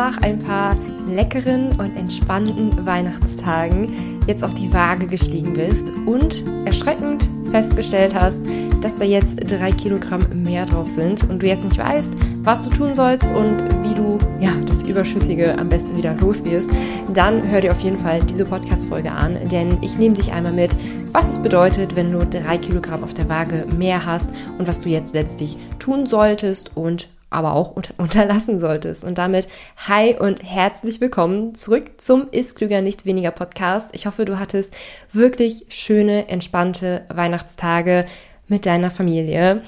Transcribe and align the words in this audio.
nach 0.00 0.16
ein 0.22 0.38
paar 0.38 0.78
leckeren 1.06 1.78
und 1.78 1.94
entspannten 1.94 2.86
Weihnachtstagen 2.86 4.18
jetzt 4.26 4.42
auf 4.42 4.54
die 4.54 4.72
Waage 4.72 5.06
gestiegen 5.06 5.52
bist 5.52 5.92
und 6.06 6.42
erschreckend 6.64 7.28
festgestellt 7.50 8.14
hast, 8.14 8.40
dass 8.80 8.96
da 8.96 9.04
jetzt 9.04 9.40
drei 9.46 9.72
Kilogramm 9.72 10.22
mehr 10.42 10.64
drauf 10.64 10.88
sind 10.88 11.28
und 11.28 11.42
du 11.42 11.46
jetzt 11.46 11.64
nicht 11.64 11.76
weißt, 11.76 12.14
was 12.42 12.62
du 12.62 12.70
tun 12.70 12.94
sollst 12.94 13.26
und 13.26 13.58
wie 13.82 13.92
du 13.92 14.16
ja 14.40 14.52
das 14.66 14.82
Überschüssige 14.84 15.58
am 15.58 15.68
besten 15.68 15.94
wieder 15.98 16.14
los 16.14 16.44
wirst, 16.44 16.70
dann 17.12 17.46
hör 17.50 17.60
dir 17.60 17.72
auf 17.72 17.80
jeden 17.80 17.98
Fall 17.98 18.20
diese 18.22 18.46
Podcast-Folge 18.46 19.12
an, 19.12 19.36
denn 19.52 19.76
ich 19.82 19.98
nehme 19.98 20.14
dich 20.14 20.32
einmal 20.32 20.52
mit, 20.52 20.78
was 21.12 21.28
es 21.28 21.42
bedeutet, 21.42 21.94
wenn 21.94 22.10
du 22.10 22.24
drei 22.24 22.56
Kilogramm 22.56 23.04
auf 23.04 23.12
der 23.12 23.28
Waage 23.28 23.66
mehr 23.76 24.06
hast 24.06 24.30
und 24.56 24.66
was 24.66 24.80
du 24.80 24.88
jetzt 24.88 25.12
letztlich 25.12 25.58
tun 25.78 26.06
solltest 26.06 26.74
und 26.74 27.08
aber 27.30 27.54
auch 27.54 27.76
unterlassen 27.96 28.60
solltest. 28.60 29.04
Und 29.04 29.18
damit 29.18 29.48
hi 29.88 30.16
und 30.18 30.42
herzlich 30.42 31.00
willkommen 31.00 31.54
zurück 31.54 32.00
zum 32.00 32.28
Ist 32.30 32.56
Klüger 32.56 32.82
nicht 32.82 33.06
weniger 33.06 33.30
Podcast. 33.30 33.90
Ich 33.92 34.06
hoffe, 34.06 34.24
du 34.24 34.38
hattest 34.38 34.74
wirklich 35.12 35.64
schöne, 35.68 36.28
entspannte 36.28 37.04
Weihnachtstage 37.08 38.04
mit 38.48 38.66
deiner 38.66 38.90
Familie 38.90 39.62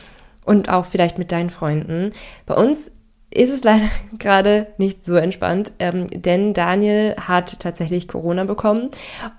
und 0.45 0.68
auch 0.68 0.87
vielleicht 0.87 1.18
mit 1.18 1.30
deinen 1.30 1.51
Freunden. 1.51 2.12
Bei 2.46 2.54
uns 2.54 2.90
ist 3.34 3.50
es 3.50 3.64
leider 3.64 3.88
gerade 4.18 4.68
nicht 4.78 5.04
so 5.04 5.16
entspannt, 5.16 5.73
ähm, 5.78 6.06
denn 6.09 6.54
Daniel 6.54 7.14
hat 7.18 7.60
tatsächlich 7.60 8.09
Corona 8.09 8.45
bekommen 8.45 8.90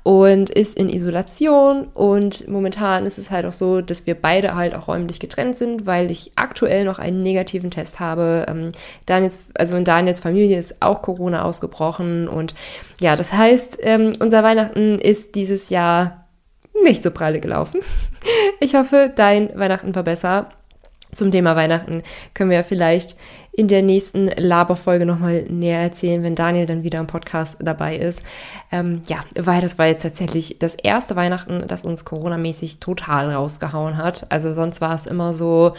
und 0.04 0.50
ist 0.50 0.78
in 0.78 0.90
Isolation 0.90 1.88
und 1.94 2.48
momentan 2.48 3.06
ist 3.06 3.18
es 3.18 3.32
halt 3.32 3.46
auch 3.46 3.54
so, 3.54 3.82
dass 3.82 4.06
wir 4.08 4.16
beide 4.16 4.56
halt 4.56 4.76
auch 4.76 4.88
räumlich 4.88 5.20
getrennt 5.20 5.56
sind, 5.56 5.86
weil 5.86 6.12
ich 6.12 6.32
aktuell 6.36 6.86
noch 6.86 7.00
einen 7.00 7.24
negativen 7.24 7.72
Test 7.72 8.00
habe. 8.00 8.46
Ähm, 8.48 8.72
Daniels, 9.06 9.42
also 9.56 9.76
in 9.76 9.86
Daniels 9.86 10.20
Familie 10.20 10.58
ist 10.58 10.82
auch 10.82 11.02
Corona 11.02 11.44
ausgebrochen 11.44 12.28
und 12.28 12.56
ja, 13.00 13.16
das 13.16 13.34
heißt, 13.34 13.80
ähm, 13.82 14.14
unser 14.20 14.44
Weihnachten 14.44 15.00
ist 15.00 15.36
dieses 15.36 15.70
Jahr 15.70 16.28
nicht 16.84 17.04
so 17.04 17.12
pralle 17.12 17.40
gelaufen. 17.40 17.82
Ich 18.62 18.76
hoffe, 18.76 19.12
dein 19.14 19.50
Weihnachten 19.60 19.94
war 19.96 20.04
besser 20.04 20.48
zum 21.14 21.32
Thema 21.32 21.56
Weihnachten 21.56 22.04
können 22.34 22.50
wir 22.50 22.58
ja 22.58 22.64
vielleicht 22.64 23.16
in 23.52 23.68
der 23.68 23.84
nächsten 23.84 24.28
Laberfolge 24.28 25.06
nochmal 25.06 25.44
näher 25.44 25.80
erzählen, 25.80 26.24
wenn 26.24 26.34
Daniel 26.34 26.66
dann 26.66 26.84
wieder 26.84 27.00
im 27.00 27.08
Podcast 27.08 27.58
dabei 27.60 27.96
ist. 27.98 28.24
Ähm, 28.72 29.04
ja, 29.08 29.18
weil 29.36 29.62
das 29.62 29.78
war 29.78 29.86
jetzt 29.86 30.02
tatsächlich 30.02 30.58
das 30.58 30.74
erste 30.74 31.16
Weihnachten, 31.16 31.68
das 31.68 31.84
uns 31.84 32.04
coronamäßig 32.04 32.80
total 32.80 33.32
rausgehauen 33.32 33.98
hat. 33.98 34.26
Also 34.32 34.56
sonst 34.56 34.82
war 34.82 34.96
es 34.96 35.06
immer 35.06 35.36
so, 35.36 35.74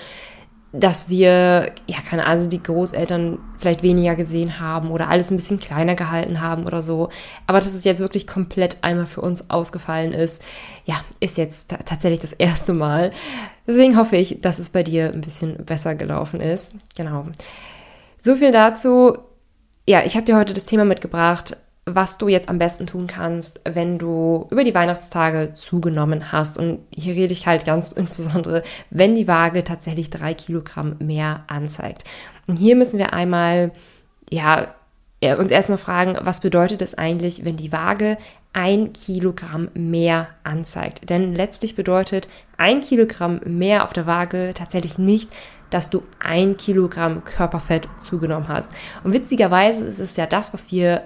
dass 0.76 1.08
wir, 1.08 1.70
ja, 1.86 1.98
keine 2.08 2.22
Ahnung, 2.22 2.32
also 2.32 2.48
die 2.48 2.62
Großeltern 2.62 3.38
vielleicht 3.58 3.84
weniger 3.84 4.16
gesehen 4.16 4.58
haben 4.58 4.90
oder 4.90 5.08
alles 5.08 5.30
ein 5.30 5.36
bisschen 5.36 5.60
kleiner 5.60 5.94
gehalten 5.94 6.40
haben 6.40 6.66
oder 6.66 6.82
so. 6.82 7.10
Aber 7.46 7.60
dass 7.60 7.72
es 7.72 7.84
jetzt 7.84 8.00
wirklich 8.00 8.26
komplett 8.26 8.78
einmal 8.82 9.06
für 9.06 9.20
uns 9.20 9.50
ausgefallen 9.50 10.12
ist, 10.12 10.42
ja, 10.84 10.96
ist 11.20 11.36
jetzt 11.38 11.68
tatsächlich 11.68 12.18
das 12.18 12.32
erste 12.32 12.74
Mal. 12.74 13.12
Deswegen 13.68 13.96
hoffe 13.96 14.16
ich, 14.16 14.40
dass 14.40 14.58
es 14.58 14.70
bei 14.70 14.82
dir 14.82 15.12
ein 15.14 15.20
bisschen 15.20 15.64
besser 15.64 15.94
gelaufen 15.94 16.40
ist. 16.40 16.72
Genau. 16.96 17.26
So 18.18 18.34
viel 18.34 18.50
dazu. 18.50 19.16
Ja, 19.86 20.02
ich 20.04 20.16
habe 20.16 20.26
dir 20.26 20.36
heute 20.36 20.54
das 20.54 20.64
Thema 20.64 20.84
mitgebracht, 20.84 21.56
was 21.86 22.16
du 22.16 22.28
jetzt 22.28 22.48
am 22.48 22.58
besten 22.58 22.86
tun 22.86 23.06
kannst, 23.06 23.60
wenn 23.64 23.98
du 23.98 24.46
über 24.50 24.64
die 24.64 24.74
Weihnachtstage 24.74 25.52
zugenommen 25.52 26.32
hast. 26.32 26.58
Und 26.58 26.80
hier 26.94 27.14
rede 27.14 27.32
ich 27.32 27.46
halt 27.46 27.64
ganz 27.64 27.88
insbesondere, 27.94 28.62
wenn 28.90 29.14
die 29.14 29.28
Waage 29.28 29.64
tatsächlich 29.64 30.10
drei 30.10 30.34
Kilogramm 30.34 30.96
mehr 30.98 31.44
anzeigt. 31.46 32.04
Und 32.46 32.56
hier 32.56 32.76
müssen 32.76 32.98
wir 32.98 33.12
einmal, 33.12 33.72
ja, 34.30 34.74
uns 35.38 35.50
erstmal 35.50 35.78
fragen, 35.78 36.18
was 36.20 36.40
bedeutet 36.40 36.82
es 36.82 36.96
eigentlich, 36.96 37.44
wenn 37.44 37.56
die 37.56 37.72
Waage 37.72 38.18
ein 38.52 38.92
Kilogramm 38.92 39.70
mehr 39.74 40.28
anzeigt? 40.42 41.08
Denn 41.08 41.34
letztlich 41.34 41.76
bedeutet 41.76 42.28
ein 42.58 42.80
Kilogramm 42.80 43.40
mehr 43.46 43.84
auf 43.84 43.94
der 43.94 44.06
Waage 44.06 44.52
tatsächlich 44.54 44.98
nicht, 44.98 45.30
dass 45.70 45.90
du 45.90 46.02
ein 46.20 46.56
Kilogramm 46.56 47.24
Körperfett 47.24 47.88
zugenommen 47.98 48.48
hast. 48.48 48.70
Und 49.02 49.12
witzigerweise 49.12 49.86
ist 49.86 49.98
es 49.98 50.16
ja 50.16 50.26
das, 50.26 50.52
was 50.52 50.70
wir 50.70 51.02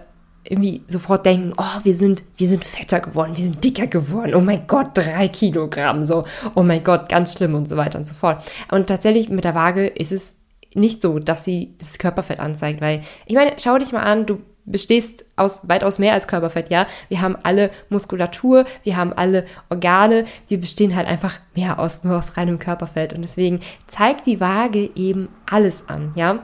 irgendwie 0.48 0.82
sofort 0.88 1.26
denken, 1.26 1.52
oh, 1.56 1.80
wir 1.82 1.94
sind, 1.94 2.22
wir 2.36 2.48
sind 2.48 2.64
fetter 2.64 3.00
geworden, 3.00 3.36
wir 3.36 3.44
sind 3.44 3.62
dicker 3.62 3.86
geworden, 3.86 4.34
oh 4.34 4.40
mein 4.40 4.66
Gott, 4.66 4.90
drei 4.94 5.28
Kilogramm, 5.28 6.04
so, 6.04 6.24
oh 6.54 6.62
mein 6.62 6.82
Gott, 6.82 7.08
ganz 7.08 7.34
schlimm 7.34 7.54
und 7.54 7.68
so 7.68 7.76
weiter 7.76 7.98
und 7.98 8.06
so 8.06 8.14
fort. 8.14 8.42
Und 8.70 8.86
tatsächlich 8.86 9.28
mit 9.28 9.44
der 9.44 9.54
Waage 9.54 9.86
ist 9.86 10.12
es 10.12 10.38
nicht 10.74 11.02
so, 11.02 11.18
dass 11.18 11.44
sie 11.44 11.74
das 11.78 11.98
Körperfett 11.98 12.40
anzeigt, 12.40 12.80
weil, 12.80 13.02
ich 13.26 13.34
meine, 13.34 13.52
schau 13.58 13.78
dich 13.78 13.92
mal 13.92 14.02
an, 14.02 14.24
du 14.24 14.40
bestehst 14.64 15.24
aus 15.36 15.68
weitaus 15.68 15.98
mehr 15.98 16.12
als 16.12 16.28
Körperfett, 16.28 16.70
ja. 16.70 16.86
Wir 17.08 17.20
haben 17.20 17.36
alle 17.42 17.70
Muskulatur, 17.88 18.64
wir 18.82 18.96
haben 18.96 19.12
alle 19.12 19.44
Organe, 19.70 20.24
wir 20.46 20.60
bestehen 20.60 20.94
halt 20.94 21.06
einfach 21.06 21.40
mehr 21.54 21.78
aus 21.78 22.04
nur 22.04 22.18
aus 22.18 22.36
reinem 22.36 22.58
Körperfett 22.58 23.12
und 23.12 23.22
deswegen 23.22 23.60
zeigt 23.86 24.26
die 24.26 24.40
Waage 24.40 24.90
eben 24.94 25.28
alles 25.46 25.88
an, 25.88 26.12
ja. 26.16 26.40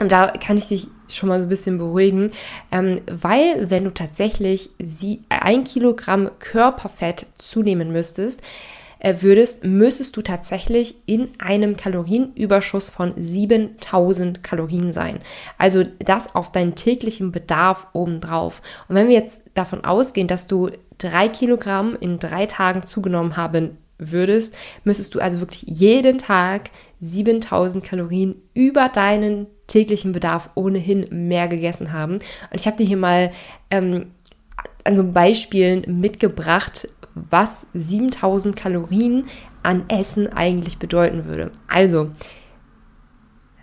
Und 0.00 0.10
da 0.10 0.28
kann 0.28 0.56
ich 0.56 0.68
dich 0.68 0.88
schon 1.16 1.28
mal 1.28 1.38
so 1.38 1.46
ein 1.46 1.50
bisschen 1.50 1.78
beruhigen, 1.78 2.32
ähm, 2.70 3.00
weil 3.06 3.70
wenn 3.70 3.84
du 3.84 3.90
tatsächlich 3.90 4.70
sie, 4.78 5.22
ein 5.28 5.64
Kilogramm 5.64 6.30
Körperfett 6.38 7.26
zunehmen 7.36 7.92
müsstest, 7.92 8.42
äh, 9.02 9.16
würdest, 9.20 9.64
müsstest 9.64 10.16
du 10.16 10.22
tatsächlich 10.22 10.94
in 11.06 11.30
einem 11.38 11.76
Kalorienüberschuss 11.76 12.88
von 12.88 13.12
7000 13.16 14.44
Kalorien 14.44 14.92
sein. 14.92 15.18
Also 15.58 15.82
das 15.98 16.34
auf 16.36 16.52
deinen 16.52 16.76
täglichen 16.76 17.32
Bedarf 17.32 17.88
obendrauf. 17.92 18.62
Und 18.88 18.94
wenn 18.94 19.08
wir 19.08 19.16
jetzt 19.16 19.42
davon 19.54 19.84
ausgehen, 19.84 20.28
dass 20.28 20.46
du 20.46 20.70
drei 20.98 21.28
Kilogramm 21.28 21.96
in 21.96 22.20
drei 22.20 22.46
Tagen 22.46 22.86
zugenommen 22.86 23.36
haben 23.36 23.76
würdest, 24.10 24.54
müsstest 24.84 25.14
du 25.14 25.20
also 25.20 25.40
wirklich 25.40 25.64
jeden 25.66 26.18
Tag 26.18 26.70
7000 27.00 27.84
Kalorien 27.84 28.36
über 28.54 28.88
deinen 28.88 29.46
täglichen 29.66 30.12
Bedarf 30.12 30.50
ohnehin 30.54 31.06
mehr 31.10 31.48
gegessen 31.48 31.92
haben. 31.92 32.14
Und 32.14 32.60
ich 32.60 32.66
habe 32.66 32.76
dir 32.76 32.86
hier 32.86 32.96
mal 32.96 33.32
ähm, 33.70 34.06
an 34.84 34.96
so 34.96 35.04
Beispielen 35.04 36.00
mitgebracht, 36.00 36.88
was 37.14 37.66
7000 37.74 38.56
Kalorien 38.56 39.26
an 39.62 39.84
Essen 39.88 40.32
eigentlich 40.32 40.78
bedeuten 40.78 41.26
würde. 41.26 41.50
Also, 41.68 42.10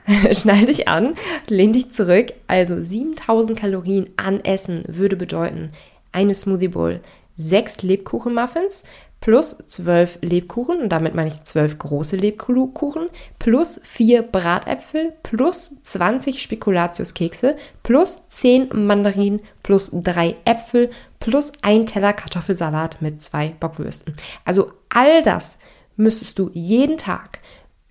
schnall 0.32 0.66
dich 0.66 0.88
an, 0.88 1.16
lehn 1.48 1.74
dich 1.74 1.92
zurück. 1.92 2.28
Also 2.48 2.82
7000 2.82 3.60
Kalorien 3.60 4.10
an 4.18 4.44
Essen 4.44 4.84
würde 4.88 5.16
bedeuten 5.16 5.72
eine 6.12 6.34
Smoothie 6.34 6.70
Bowl, 6.70 7.02
sechs 7.36 7.82
Lebkuchenmuffins, 7.84 8.84
plus 9.22 9.58
12 9.58 10.20
Lebkuchen, 10.22 10.82
und 10.82 10.90
damit 10.90 11.14
meine 11.14 11.30
ich 11.30 11.44
12 11.44 11.78
große 11.78 12.16
Lebkuchen, 12.16 13.10
plus 13.38 13.80
4 13.84 14.22
Bratäpfel, 14.24 15.14
plus 15.24 15.82
20 15.84 16.42
Spekulatiuskekse, 16.42 17.58
plus 17.84 18.28
10 18.30 18.70
Mandarinen, 18.74 19.42
plus 19.64 19.92
3 19.94 20.36
Äpfel, 20.46 20.90
plus 21.20 21.52
ein 21.62 21.86
Teller 21.86 22.14
Kartoffelsalat 22.14 23.02
mit 23.02 23.22
zwei 23.22 23.54
Bockwürsten. 23.60 24.16
Also 24.46 24.72
all 24.90 25.22
das 25.22 25.60
müsstest 25.98 26.40
du 26.40 26.50
jeden 26.54 26.98
Tag 26.98 27.40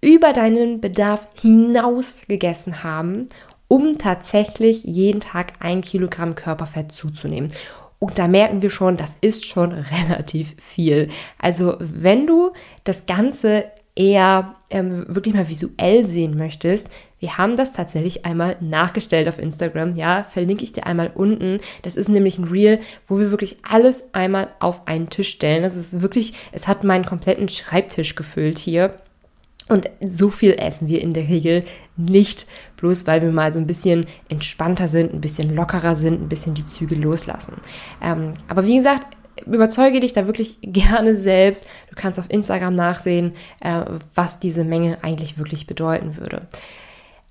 über 0.01 0.33
deinen 0.33 0.81
Bedarf 0.81 1.27
hinaus 1.41 2.23
gegessen 2.27 2.83
haben, 2.83 3.27
um 3.67 3.99
tatsächlich 3.99 4.85
jeden 4.85 5.21
Tag 5.21 5.53
ein 5.61 5.83
Kilogramm 5.83 6.35
Körperfett 6.35 6.93
zuzunehmen. 6.93 7.53
Und 7.99 8.19
da 8.19 8.29
merken 8.29 8.63
wir 8.63 8.71
schon, 8.71 8.97
das 8.97 9.17
ist 9.21 9.47
schon 9.47 9.73
relativ 10.09 10.55
viel. 10.61 11.09
Also 11.39 11.77
wenn 11.79 12.27
du 12.27 12.53
das 12.85 13.07
Ganze 13.07 13.65
eher 13.97 14.55
ähm, 14.71 15.05
wirklich 15.09 15.35
mal 15.35 15.49
visuell 15.49 16.07
sehen 16.07 16.37
möchtest, 16.37 16.89
wir 17.21 17.37
haben 17.37 17.57
das 17.57 17.73
tatsächlich 17.73 18.25
einmal 18.25 18.57
nachgestellt 18.61 19.29
auf 19.29 19.41
Instagram. 19.41 19.97
Ja, 19.97 20.23
verlinke 20.23 20.63
ich 20.63 20.73
dir 20.73 20.87
einmal 20.87 21.11
unten. 21.13 21.59
Das 21.83 21.97
ist 21.97 22.09
nämlich 22.09 22.39
ein 22.39 22.45
Reel, 22.45 22.79
wo 23.09 23.19
wir 23.19 23.33
wirklich 23.33 23.59
alles 23.69 24.15
einmal 24.15 24.49
auf 24.61 24.87
einen 24.87 25.11
Tisch 25.11 25.31
stellen. 25.31 25.65
Das 25.65 25.75
ist 25.75 26.01
wirklich, 26.01 26.35
es 26.53 26.69
hat 26.69 26.85
meinen 26.85 27.05
kompletten 27.05 27.49
Schreibtisch 27.49 28.15
gefüllt 28.15 28.59
hier. 28.59 28.95
Und 29.69 29.91
so 30.01 30.31
viel 30.31 30.53
essen 30.59 30.89
wir 30.89 31.03
in 31.03 31.13
der 31.13 31.29
Regel 31.29 31.65
nicht, 31.97 32.47
bloß 32.77 33.07
weil 33.07 33.23
wir 33.23 33.31
mal 33.31 33.53
so 33.53 33.59
ein 33.59 33.67
bisschen 33.67 34.07
entspannter 34.29 34.89
sind, 34.89 35.13
ein 35.13 35.21
bisschen 35.21 35.55
lockerer 35.55 35.95
sind, 35.95 36.23
ein 36.23 36.29
bisschen 36.29 36.55
die 36.55 36.65
Züge 36.65 36.95
loslassen. 36.95 37.57
Ähm, 38.03 38.33
aber 38.49 38.65
wie 38.65 38.77
gesagt, 38.77 39.17
überzeuge 39.47 40.01
dich 40.01 40.13
da 40.13 40.27
wirklich 40.27 40.59
gerne 40.63 41.17
selbst. 41.17 41.67
Du 41.91 41.97
kannst 41.97 42.19
auf 42.19 42.31
Instagram 42.31 42.75
nachsehen, 42.75 43.33
äh, 43.61 43.83
was 44.15 44.41
diese 44.41 44.65
Menge 44.65 44.99
eigentlich 45.03 45.39
wirklich 45.39 45.67
bedeuten 45.67 46.17
würde. 46.17 46.49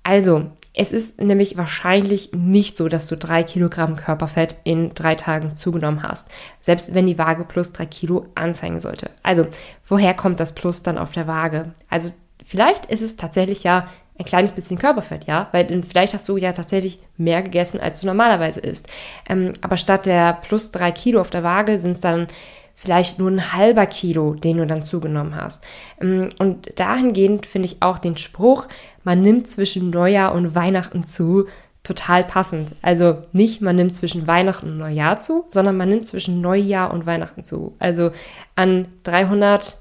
Also, 0.04 0.46
es 0.72 0.92
ist 0.92 1.20
nämlich 1.20 1.58
wahrscheinlich 1.58 2.30
nicht 2.32 2.76
so, 2.76 2.88
dass 2.88 3.08
du 3.08 3.16
drei 3.16 3.42
Kilogramm 3.42 3.96
Körperfett 3.96 4.56
in 4.62 4.90
drei 4.90 5.16
Tagen 5.16 5.54
zugenommen 5.56 6.02
hast, 6.02 6.30
selbst 6.60 6.94
wenn 6.94 7.06
die 7.06 7.18
Waage 7.18 7.44
plus 7.44 7.72
drei 7.72 7.84
Kilo 7.84 8.26
anzeigen 8.34 8.78
sollte. 8.78 9.10
Also, 9.22 9.48
woher 9.86 10.14
kommt 10.14 10.40
das 10.40 10.54
Plus 10.54 10.82
dann 10.82 10.98
auf 10.98 11.10
der 11.12 11.26
Waage? 11.26 11.72
Also 11.90 12.12
Vielleicht 12.48 12.86
ist 12.86 13.02
es 13.02 13.16
tatsächlich 13.16 13.62
ja 13.62 13.88
ein 14.18 14.24
kleines 14.24 14.54
bisschen 14.54 14.78
Körperfett, 14.78 15.24
ja, 15.24 15.48
weil 15.52 15.82
vielleicht 15.86 16.14
hast 16.14 16.26
du 16.30 16.38
ja 16.38 16.52
tatsächlich 16.52 16.98
mehr 17.18 17.42
gegessen, 17.42 17.78
als 17.78 18.00
du 18.00 18.06
normalerweise 18.06 18.60
isst. 18.60 18.88
Ähm, 19.28 19.52
aber 19.60 19.76
statt 19.76 20.06
der 20.06 20.32
plus 20.32 20.70
drei 20.70 20.90
Kilo 20.90 21.20
auf 21.20 21.28
der 21.28 21.42
Waage 21.42 21.78
sind 21.78 21.92
es 21.92 22.00
dann 22.00 22.26
vielleicht 22.74 23.18
nur 23.18 23.30
ein 23.30 23.52
halber 23.52 23.84
Kilo, 23.84 24.32
den 24.32 24.56
du 24.56 24.66
dann 24.66 24.82
zugenommen 24.82 25.36
hast. 25.36 25.62
Ähm, 26.00 26.30
und 26.38 26.72
dahingehend 26.80 27.44
finde 27.44 27.66
ich 27.66 27.82
auch 27.82 27.98
den 27.98 28.16
Spruch, 28.16 28.66
man 29.04 29.20
nimmt 29.20 29.46
zwischen 29.46 29.90
Neujahr 29.90 30.34
und 30.34 30.54
Weihnachten 30.54 31.04
zu, 31.04 31.44
total 31.82 32.24
passend. 32.24 32.70
Also 32.80 33.18
nicht, 33.32 33.60
man 33.60 33.76
nimmt 33.76 33.94
zwischen 33.94 34.26
Weihnachten 34.26 34.68
und 34.68 34.78
Neujahr 34.78 35.18
zu, 35.18 35.44
sondern 35.48 35.76
man 35.76 35.90
nimmt 35.90 36.06
zwischen 36.06 36.40
Neujahr 36.40 36.94
und 36.94 37.04
Weihnachten 37.04 37.44
zu. 37.44 37.76
Also 37.78 38.10
an 38.56 38.88
300 39.02 39.76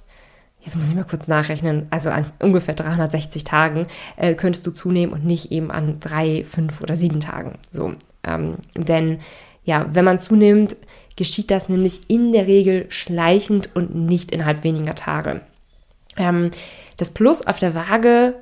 jetzt 0.61 0.75
muss 0.75 0.89
ich 0.89 0.95
mal 0.95 1.03
kurz 1.03 1.27
nachrechnen, 1.27 1.87
also 1.89 2.09
an 2.09 2.25
ungefähr 2.39 2.73
360 2.73 3.43
Tagen 3.43 3.87
äh, 4.15 4.35
könntest 4.35 4.65
du 4.67 4.71
zunehmen 4.71 5.13
und 5.13 5.25
nicht 5.25 5.51
eben 5.51 5.71
an 5.71 5.99
drei, 5.99 6.45
fünf 6.45 6.81
oder 6.81 6.95
sieben 6.95 7.19
Tagen. 7.19 7.57
So, 7.71 7.93
ähm, 8.23 8.55
denn 8.75 9.19
ja, 9.63 9.85
wenn 9.93 10.05
man 10.05 10.19
zunimmt, 10.19 10.75
geschieht 11.15 11.51
das 11.51 11.69
nämlich 11.69 12.09
in 12.09 12.31
der 12.31 12.47
Regel 12.47 12.85
schleichend 12.89 13.75
und 13.75 13.95
nicht 13.95 14.31
innerhalb 14.31 14.63
weniger 14.63 14.95
Tage. 14.95 15.41
Ähm, 16.15 16.51
das 16.97 17.11
Plus 17.11 17.45
auf 17.45 17.59
der 17.59 17.75
Waage 17.75 18.35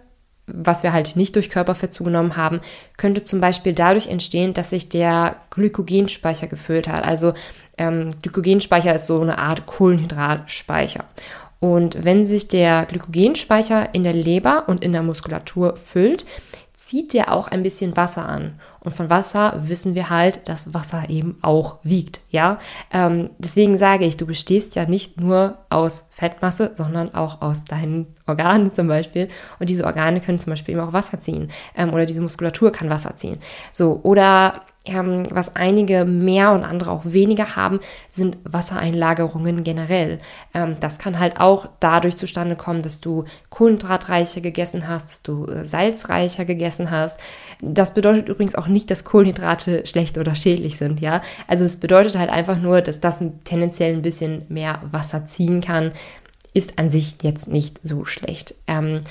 was 0.48 0.84
wir 0.84 0.94
halt 0.94 1.16
nicht 1.16 1.36
durch 1.36 1.50
Körperfett 1.50 1.92
zugenommen 1.92 2.38
haben, 2.38 2.62
könnte 2.98 3.24
zum 3.24 3.42
Beispiel 3.42 3.74
dadurch 3.74 4.08
entstehen, 4.08 4.54
dass 4.54 4.70
sich 4.70 4.90
der 4.90 5.38
Glykogenspeicher 5.50 6.48
gefüllt 6.48 6.88
hat. 6.88 7.04
Also 7.04 7.34
ähm, 7.78 8.12
Glykogenspeicher 8.22 8.94
ist 8.94 9.08
so 9.08 9.20
eine 9.22 9.40
Art 9.40 9.66
Kohlenhydratspeicher. 9.66 11.06
Und 11.66 12.04
wenn 12.04 12.28
sich 12.28 12.48
der 12.48 12.86
Glykogenspeicher 12.86 13.96
in 13.96 14.04
der 14.04 14.14
Leber 14.14 14.66
und 14.68 14.84
in 14.84 14.92
der 14.92 15.02
Muskulatur 15.02 15.76
füllt, 15.76 16.24
zieht 16.76 17.12
der 17.14 17.34
auch 17.34 17.48
ein 17.48 17.64
bisschen 17.64 17.98
Wasser 17.98 18.30
an. 18.30 18.60
Und 18.82 18.94
von 18.94 19.10
Wasser 19.10 19.60
wissen 19.64 19.96
wir 19.96 20.12
halt, 20.12 20.48
dass 20.48 20.76
Wasser 20.76 21.10
eben 21.10 21.40
auch 21.42 21.80
wiegt, 21.82 22.22
ja. 22.30 22.60
Ähm, 22.94 23.32
deswegen 23.40 23.80
sage 23.80 24.06
ich, 24.06 24.16
du 24.16 24.28
bestehst 24.28 24.76
ja 24.76 24.86
nicht 24.86 25.20
nur 25.20 25.58
aus 25.72 26.08
Fettmasse, 26.12 26.74
sondern 26.76 27.16
auch 27.16 27.42
aus 27.42 27.66
deinen 27.66 28.14
Organen 28.28 28.72
zum 28.72 28.88
Beispiel. 28.88 29.28
Und 29.58 29.72
diese 29.72 29.86
Organe 29.86 30.22
können 30.22 30.38
zum 30.38 30.52
Beispiel 30.52 30.76
eben 30.76 30.84
auch 30.84 30.94
Wasser 30.94 31.18
ziehen. 31.18 31.50
Ähm, 31.76 31.92
oder 31.96 32.06
diese 32.06 32.22
Muskulatur 32.22 32.72
kann 32.72 32.92
Wasser 32.92 33.16
ziehen. 33.16 33.40
So, 33.72 34.02
oder 34.04 34.62
ähm, 34.86 35.24
was 35.30 35.56
einige 35.56 36.06
mehr 36.06 36.52
und 36.52 36.64
andere 36.64 36.92
auch 36.92 37.02
weniger 37.06 37.56
haben, 37.56 37.80
sind 38.10 38.38
Wassereinlagerungen 38.44 39.64
generell. 39.64 40.20
Ähm, 40.54 40.78
das 40.80 40.98
kann 41.00 41.20
halt 41.20 41.40
auch 41.40 41.70
dadurch 41.80 42.18
zustande 42.18 42.56
kommen, 42.56 42.82
dass 42.82 43.02
du 43.02 43.26
kohlenhydratreicher 43.50 44.42
gegessen 44.42 44.88
hast, 44.88 45.10
dass 45.10 45.22
du 45.22 45.46
äh, 45.46 45.66
salzreicher 45.66 46.46
gegessen 46.46 46.92
hast. 46.92 47.20
Das 47.62 47.94
bedeutet 47.94 48.30
übrigens 48.30 48.56
auch 48.56 48.68
nicht, 48.68 48.92
dass 48.92 49.04
Kohlenhydrate 49.04 49.86
schlecht 49.86 50.18
oder 50.18 50.36
schädlich 50.36 50.78
sind, 50.78 51.00
ja. 51.00 51.22
Also 51.48 51.66
es 51.66 51.78
bedeutet 51.78 52.18
halt 52.18 52.30
einfach 52.30 52.60
nur, 52.60 52.82
dass 52.82 53.00
das 53.00 53.24
tendenziell 53.44 53.94
ein 53.94 54.02
bisschen 54.02 54.44
mehr 54.50 54.82
Wasser 54.92 55.26
ziehen 55.26 55.62
kann, 55.62 55.92
ist 56.54 56.80
an 56.80 56.90
sich 56.90 57.16
jetzt 57.22 57.48
nicht 57.48 57.80
so 57.84 58.06
schlecht. 58.06 58.56
Ähm, 58.68 59.02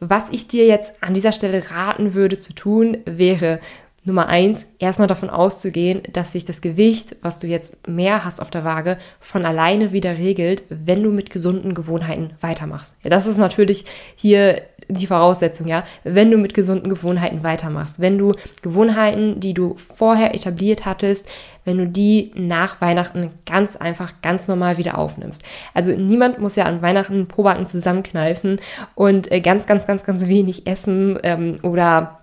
was 0.00 0.30
ich 0.30 0.46
dir 0.46 0.66
jetzt 0.66 0.92
an 1.00 1.14
dieser 1.14 1.32
Stelle 1.32 1.70
raten 1.70 2.14
würde 2.14 2.38
zu 2.38 2.52
tun, 2.52 2.98
wäre 3.04 3.60
Nummer 4.08 4.26
eins, 4.26 4.66
erstmal 4.78 5.08
davon 5.08 5.30
auszugehen, 5.30 6.02
dass 6.12 6.32
sich 6.32 6.44
das 6.44 6.60
Gewicht, 6.60 7.16
was 7.22 7.38
du 7.38 7.46
jetzt 7.46 7.86
mehr 7.86 8.24
hast 8.24 8.42
auf 8.42 8.50
der 8.50 8.64
Waage, 8.64 8.98
von 9.20 9.44
alleine 9.44 9.92
wieder 9.92 10.18
regelt, 10.18 10.64
wenn 10.68 11.02
du 11.02 11.10
mit 11.12 11.30
gesunden 11.30 11.74
Gewohnheiten 11.74 12.30
weitermachst. 12.40 12.96
Ja, 13.02 13.10
das 13.10 13.26
ist 13.26 13.38
natürlich 13.38 13.84
hier 14.16 14.62
die 14.88 15.06
Voraussetzung, 15.06 15.66
ja, 15.66 15.84
wenn 16.02 16.30
du 16.30 16.38
mit 16.38 16.54
gesunden 16.54 16.88
Gewohnheiten 16.88 17.42
weitermachst, 17.42 18.00
wenn 18.00 18.16
du 18.16 18.34
Gewohnheiten, 18.62 19.38
die 19.38 19.52
du 19.54 19.76
vorher 19.76 20.34
etabliert 20.34 20.86
hattest, 20.86 21.28
wenn 21.64 21.76
du 21.76 21.86
die 21.86 22.32
nach 22.34 22.80
Weihnachten 22.80 23.30
ganz 23.44 23.76
einfach, 23.76 24.14
ganz 24.22 24.48
normal 24.48 24.78
wieder 24.78 24.96
aufnimmst. 24.96 25.42
Also 25.74 25.92
niemand 25.92 26.38
muss 26.38 26.56
ja 26.56 26.64
an 26.64 26.80
Weihnachten 26.80 27.28
Probacken 27.28 27.66
zusammenkneifen 27.66 28.60
und 28.94 29.30
äh, 29.30 29.40
ganz, 29.40 29.66
ganz, 29.66 29.86
ganz, 29.86 30.04
ganz 30.04 30.26
wenig 30.26 30.66
essen 30.66 31.18
ähm, 31.22 31.58
oder 31.62 32.17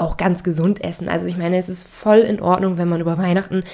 auch 0.00 0.16
ganz 0.16 0.44
gesund 0.44 0.82
essen. 0.82 1.08
Also 1.08 1.26
ich 1.26 1.36
meine, 1.36 1.56
es 1.58 1.68
ist 1.68 1.86
voll 1.86 2.18
in 2.18 2.40
Ordnung, 2.40 2.78
wenn 2.78 2.88
man 2.88 3.00
über 3.00 3.18
Weihnachten 3.18 3.64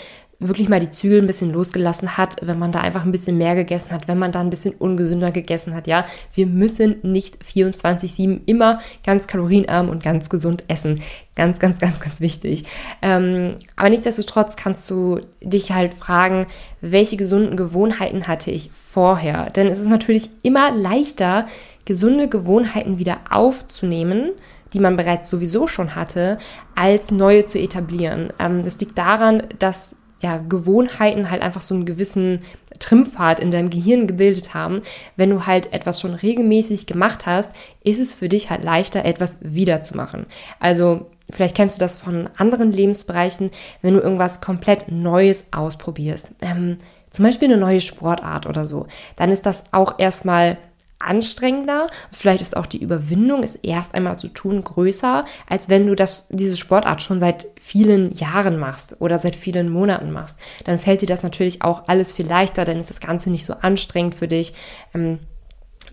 wirklich 0.40 0.68
mal 0.68 0.80
die 0.80 0.90
Zügel 0.90 1.20
ein 1.20 1.26
bisschen 1.26 1.52
losgelassen 1.52 2.16
hat, 2.16 2.36
wenn 2.42 2.58
man 2.58 2.72
da 2.72 2.80
einfach 2.80 3.04
ein 3.04 3.12
bisschen 3.12 3.38
mehr 3.38 3.54
gegessen 3.54 3.92
hat, 3.92 4.08
wenn 4.08 4.18
man 4.18 4.32
da 4.32 4.40
ein 4.40 4.50
bisschen 4.50 4.74
ungesünder 4.74 5.30
gegessen 5.30 5.74
hat. 5.74 5.86
Ja, 5.86 6.06
wir 6.34 6.46
müssen 6.46 6.96
nicht 7.02 7.38
24-7 7.42 8.40
immer 8.46 8.80
ganz 9.04 9.26
kalorienarm 9.26 9.88
und 9.88 10.02
ganz 10.02 10.28
gesund 10.28 10.64
essen. 10.68 11.02
Ganz, 11.36 11.58
ganz, 11.58 11.78
ganz, 11.78 12.00
ganz 12.00 12.20
wichtig. 12.20 12.64
Ähm, 13.02 13.56
aber 13.76 13.90
nichtsdestotrotz 13.90 14.56
kannst 14.56 14.88
du 14.90 15.20
dich 15.40 15.72
halt 15.72 15.94
fragen, 15.94 16.46
welche 16.80 17.16
gesunden 17.16 17.56
Gewohnheiten 17.56 18.26
hatte 18.26 18.50
ich 18.50 18.70
vorher? 18.72 19.50
Denn 19.50 19.66
es 19.66 19.78
ist 19.78 19.88
natürlich 19.88 20.30
immer 20.42 20.72
leichter, 20.72 21.46
gesunde 21.84 22.28
Gewohnheiten 22.28 22.98
wieder 22.98 23.18
aufzunehmen, 23.30 24.30
die 24.74 24.80
man 24.80 24.96
bereits 24.96 25.30
sowieso 25.30 25.66
schon 25.66 25.94
hatte, 25.94 26.38
als 26.74 27.10
neue 27.10 27.44
zu 27.44 27.58
etablieren. 27.58 28.32
Ähm, 28.38 28.64
das 28.64 28.78
liegt 28.78 28.98
daran, 28.98 29.44
dass 29.58 29.96
ja, 30.20 30.38
Gewohnheiten 30.38 31.30
halt 31.30 31.42
einfach 31.42 31.60
so 31.60 31.74
einen 31.74 31.84
gewissen 31.84 32.42
Trimpfad 32.78 33.40
in 33.40 33.50
deinem 33.50 33.70
Gehirn 33.70 34.06
gebildet 34.06 34.54
haben. 34.54 34.82
Wenn 35.16 35.30
du 35.30 35.46
halt 35.46 35.72
etwas 35.72 36.00
schon 36.00 36.14
regelmäßig 36.14 36.86
gemacht 36.86 37.26
hast, 37.26 37.52
ist 37.82 38.00
es 38.00 38.14
für 38.14 38.28
dich 38.28 38.50
halt 38.50 38.64
leichter, 38.64 39.04
etwas 39.04 39.38
wiederzumachen. 39.42 40.26
Also 40.60 41.10
vielleicht 41.30 41.56
kennst 41.56 41.76
du 41.76 41.80
das 41.80 41.96
von 41.96 42.28
anderen 42.36 42.72
Lebensbereichen, 42.72 43.50
wenn 43.82 43.94
du 43.94 44.00
irgendwas 44.00 44.40
komplett 44.40 44.90
Neues 44.90 45.48
ausprobierst. 45.52 46.32
Ähm, 46.40 46.78
zum 47.10 47.24
Beispiel 47.24 47.48
eine 47.48 47.60
neue 47.60 47.80
Sportart 47.80 48.46
oder 48.46 48.64
so, 48.64 48.86
dann 49.16 49.30
ist 49.30 49.46
das 49.46 49.64
auch 49.70 49.98
erstmal 49.98 50.58
anstrengender. 51.04 51.88
Vielleicht 52.10 52.40
ist 52.40 52.56
auch 52.56 52.66
die 52.66 52.82
Überwindung, 52.82 53.42
es 53.42 53.54
erst 53.56 53.94
einmal 53.94 54.18
zu 54.18 54.28
tun, 54.28 54.64
größer, 54.64 55.24
als 55.48 55.68
wenn 55.68 55.86
du 55.86 55.94
das, 55.94 56.26
diese 56.30 56.56
Sportart 56.56 57.02
schon 57.02 57.20
seit 57.20 57.46
vielen 57.60 58.12
Jahren 58.12 58.58
machst 58.58 58.96
oder 59.00 59.18
seit 59.18 59.36
vielen 59.36 59.68
Monaten 59.70 60.10
machst. 60.10 60.38
Dann 60.64 60.78
fällt 60.78 61.02
dir 61.02 61.06
das 61.06 61.22
natürlich 61.22 61.62
auch 61.62 61.88
alles 61.88 62.12
viel 62.12 62.26
leichter, 62.26 62.64
dann 62.64 62.80
ist 62.80 62.90
das 62.90 63.00
Ganze 63.00 63.30
nicht 63.30 63.44
so 63.44 63.54
anstrengend 63.54 64.14
für 64.14 64.28
dich. 64.28 64.54
Ähm, 64.94 65.20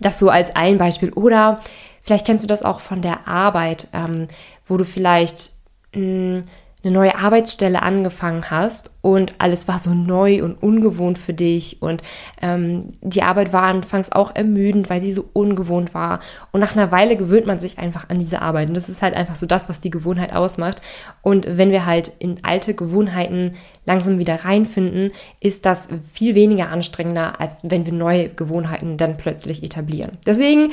das 0.00 0.18
so 0.18 0.28
als 0.28 0.54
ein 0.56 0.78
Beispiel. 0.78 1.12
Oder 1.12 1.60
vielleicht 2.02 2.26
kennst 2.26 2.44
du 2.44 2.48
das 2.48 2.62
auch 2.62 2.80
von 2.80 3.02
der 3.02 3.28
Arbeit, 3.28 3.88
ähm, 3.92 4.28
wo 4.66 4.76
du 4.76 4.84
vielleicht 4.84 5.52
mm, 5.94 6.38
eine 6.84 6.92
neue 6.92 7.16
Arbeitsstelle 7.16 7.82
angefangen 7.82 8.50
hast 8.50 8.90
und 9.02 9.34
alles 9.38 9.68
war 9.68 9.78
so 9.78 9.94
neu 9.94 10.42
und 10.42 10.62
ungewohnt 10.62 11.18
für 11.18 11.32
dich 11.32 11.80
und 11.80 12.02
ähm, 12.40 12.88
die 13.00 13.22
Arbeit 13.22 13.52
war 13.52 13.62
anfangs 13.62 14.10
auch 14.10 14.34
ermüdend, 14.34 14.90
weil 14.90 15.00
sie 15.00 15.12
so 15.12 15.28
ungewohnt 15.32 15.94
war 15.94 16.20
und 16.50 16.60
nach 16.60 16.74
einer 16.74 16.90
Weile 16.90 17.16
gewöhnt 17.16 17.46
man 17.46 17.60
sich 17.60 17.78
einfach 17.78 18.08
an 18.08 18.18
diese 18.18 18.42
Arbeit 18.42 18.68
und 18.68 18.74
das 18.74 18.88
ist 18.88 19.02
halt 19.02 19.14
einfach 19.14 19.36
so 19.36 19.46
das, 19.46 19.68
was 19.68 19.80
die 19.80 19.90
Gewohnheit 19.90 20.32
ausmacht 20.32 20.82
und 21.22 21.46
wenn 21.48 21.70
wir 21.70 21.86
halt 21.86 22.12
in 22.18 22.38
alte 22.42 22.74
Gewohnheiten 22.74 23.54
langsam 23.84 24.18
wieder 24.18 24.44
reinfinden, 24.44 25.12
ist 25.40 25.66
das 25.66 25.88
viel 26.12 26.34
weniger 26.34 26.68
anstrengender, 26.68 27.40
als 27.40 27.60
wenn 27.62 27.86
wir 27.86 27.92
neue 27.92 28.28
Gewohnheiten 28.28 28.96
dann 28.96 29.16
plötzlich 29.16 29.62
etablieren. 29.62 30.18
Deswegen, 30.26 30.72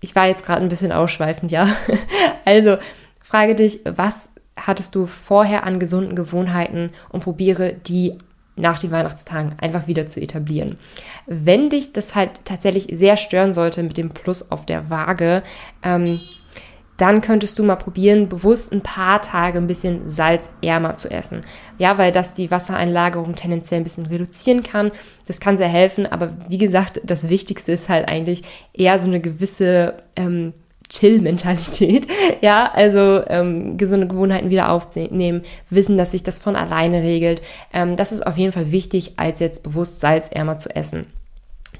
ich 0.00 0.14
war 0.14 0.26
jetzt 0.26 0.44
gerade 0.44 0.62
ein 0.62 0.68
bisschen 0.68 0.92
ausschweifend, 0.92 1.50
ja. 1.50 1.68
Also 2.44 2.76
frage 3.20 3.54
dich, 3.54 3.80
was 3.84 4.31
hattest 4.56 4.94
du 4.94 5.06
vorher 5.06 5.64
an 5.64 5.80
gesunden 5.80 6.16
Gewohnheiten 6.16 6.90
und 7.10 7.24
probiere 7.24 7.72
die 7.72 8.18
nach 8.56 8.78
den 8.78 8.90
Weihnachtstagen 8.90 9.54
einfach 9.58 9.86
wieder 9.86 10.06
zu 10.06 10.20
etablieren. 10.20 10.78
Wenn 11.26 11.70
dich 11.70 11.92
das 11.92 12.14
halt 12.14 12.30
tatsächlich 12.44 12.88
sehr 12.92 13.16
stören 13.16 13.54
sollte 13.54 13.82
mit 13.82 13.96
dem 13.96 14.10
Plus 14.10 14.50
auf 14.50 14.66
der 14.66 14.90
Waage, 14.90 15.42
ähm, 15.82 16.20
dann 16.98 17.22
könntest 17.22 17.58
du 17.58 17.64
mal 17.64 17.76
probieren, 17.76 18.28
bewusst 18.28 18.70
ein 18.72 18.82
paar 18.82 19.22
Tage 19.22 19.58
ein 19.58 19.66
bisschen 19.66 20.08
salzärmer 20.08 20.94
zu 20.94 21.10
essen. 21.10 21.40
Ja, 21.78 21.96
weil 21.98 22.12
das 22.12 22.34
die 22.34 22.50
Wassereinlagerung 22.50 23.34
tendenziell 23.34 23.80
ein 23.80 23.84
bisschen 23.84 24.06
reduzieren 24.06 24.62
kann. 24.62 24.92
Das 25.26 25.40
kann 25.40 25.56
sehr 25.56 25.68
helfen, 25.68 26.06
aber 26.06 26.32
wie 26.48 26.58
gesagt, 26.58 27.00
das 27.02 27.28
Wichtigste 27.28 27.72
ist 27.72 27.88
halt 27.88 28.08
eigentlich 28.08 28.42
eher 28.74 29.00
so 29.00 29.08
eine 29.08 29.20
gewisse 29.20 29.94
ähm, 30.16 30.52
Chill-Mentalität. 30.92 32.06
Ja, 32.40 32.70
also 32.72 33.22
ähm, 33.28 33.76
gesunde 33.76 34.08
Gewohnheiten 34.08 34.50
wieder 34.50 34.70
aufnehmen, 34.70 35.42
wissen, 35.70 35.96
dass 35.96 36.10
sich 36.10 36.22
das 36.22 36.38
von 36.38 36.56
alleine 36.56 37.02
regelt. 37.02 37.40
Ähm, 37.72 37.96
das 37.96 38.10
ist 38.10 38.26
auf 38.26 38.36
jeden 38.36 38.52
Fall 38.52 38.72
wichtig, 38.72 39.12
als 39.16 39.38
jetzt 39.38 39.62
bewusst 39.62 40.00
salzärmer 40.00 40.56
zu 40.56 40.74
essen. 40.74 41.06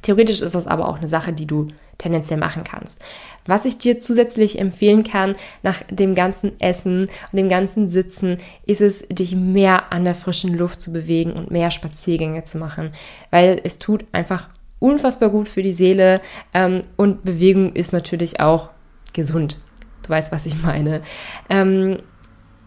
Theoretisch 0.03 0.41
ist 0.41 0.55
das 0.55 0.67
aber 0.67 0.89
auch 0.89 0.99
eine 0.99 1.09
Sache, 1.09 1.33
die 1.33 1.47
du 1.47 1.69
tendenziell 1.99 2.39
machen 2.39 2.65
kannst. 2.65 3.01
Was 3.47 3.65
ich 3.65 3.79
dir 3.79 3.99
zusätzlich 3.99 4.59
empfehlen 4.59 5.03
kann 5.05 5.37
nach 5.63 5.83
dem 5.91 6.15
ganzen 6.15 6.61
Essen 6.61 7.09
und 7.33 7.37
dem 7.37 7.49
ganzen 7.49 7.89
Sitzen, 7.89 8.39
ist 8.67 8.81
es, 8.81 9.07
dich 9.09 9.35
mehr 9.35 9.93
an 9.93 10.05
der 10.05 10.15
frischen 10.15 10.57
Luft 10.57 10.81
zu 10.81 10.93
bewegen 10.93 11.33
und 11.33 11.51
mehr 11.51 11.71
Spaziergänge 11.71 12.45
zu 12.45 12.59
machen, 12.59 12.93
weil 13.31 13.61
es 13.65 13.79
tut 13.79 14.05
einfach 14.13 14.49
unfassbar 14.79 15.31
gut 15.31 15.49
für 15.49 15.63
die 15.63 15.75
Seele 15.75 16.21
ähm, 16.55 16.83
und 16.97 17.25
Bewegung 17.25 17.73
ist 17.75 17.93
natürlich 17.93 18.41
auch 18.41 18.71
gesund. 19.13 19.59
du 20.03 20.09
weißt, 20.09 20.33
was 20.33 20.47
ich 20.47 20.63
meine. 20.63 21.03
Ähm, 21.49 21.99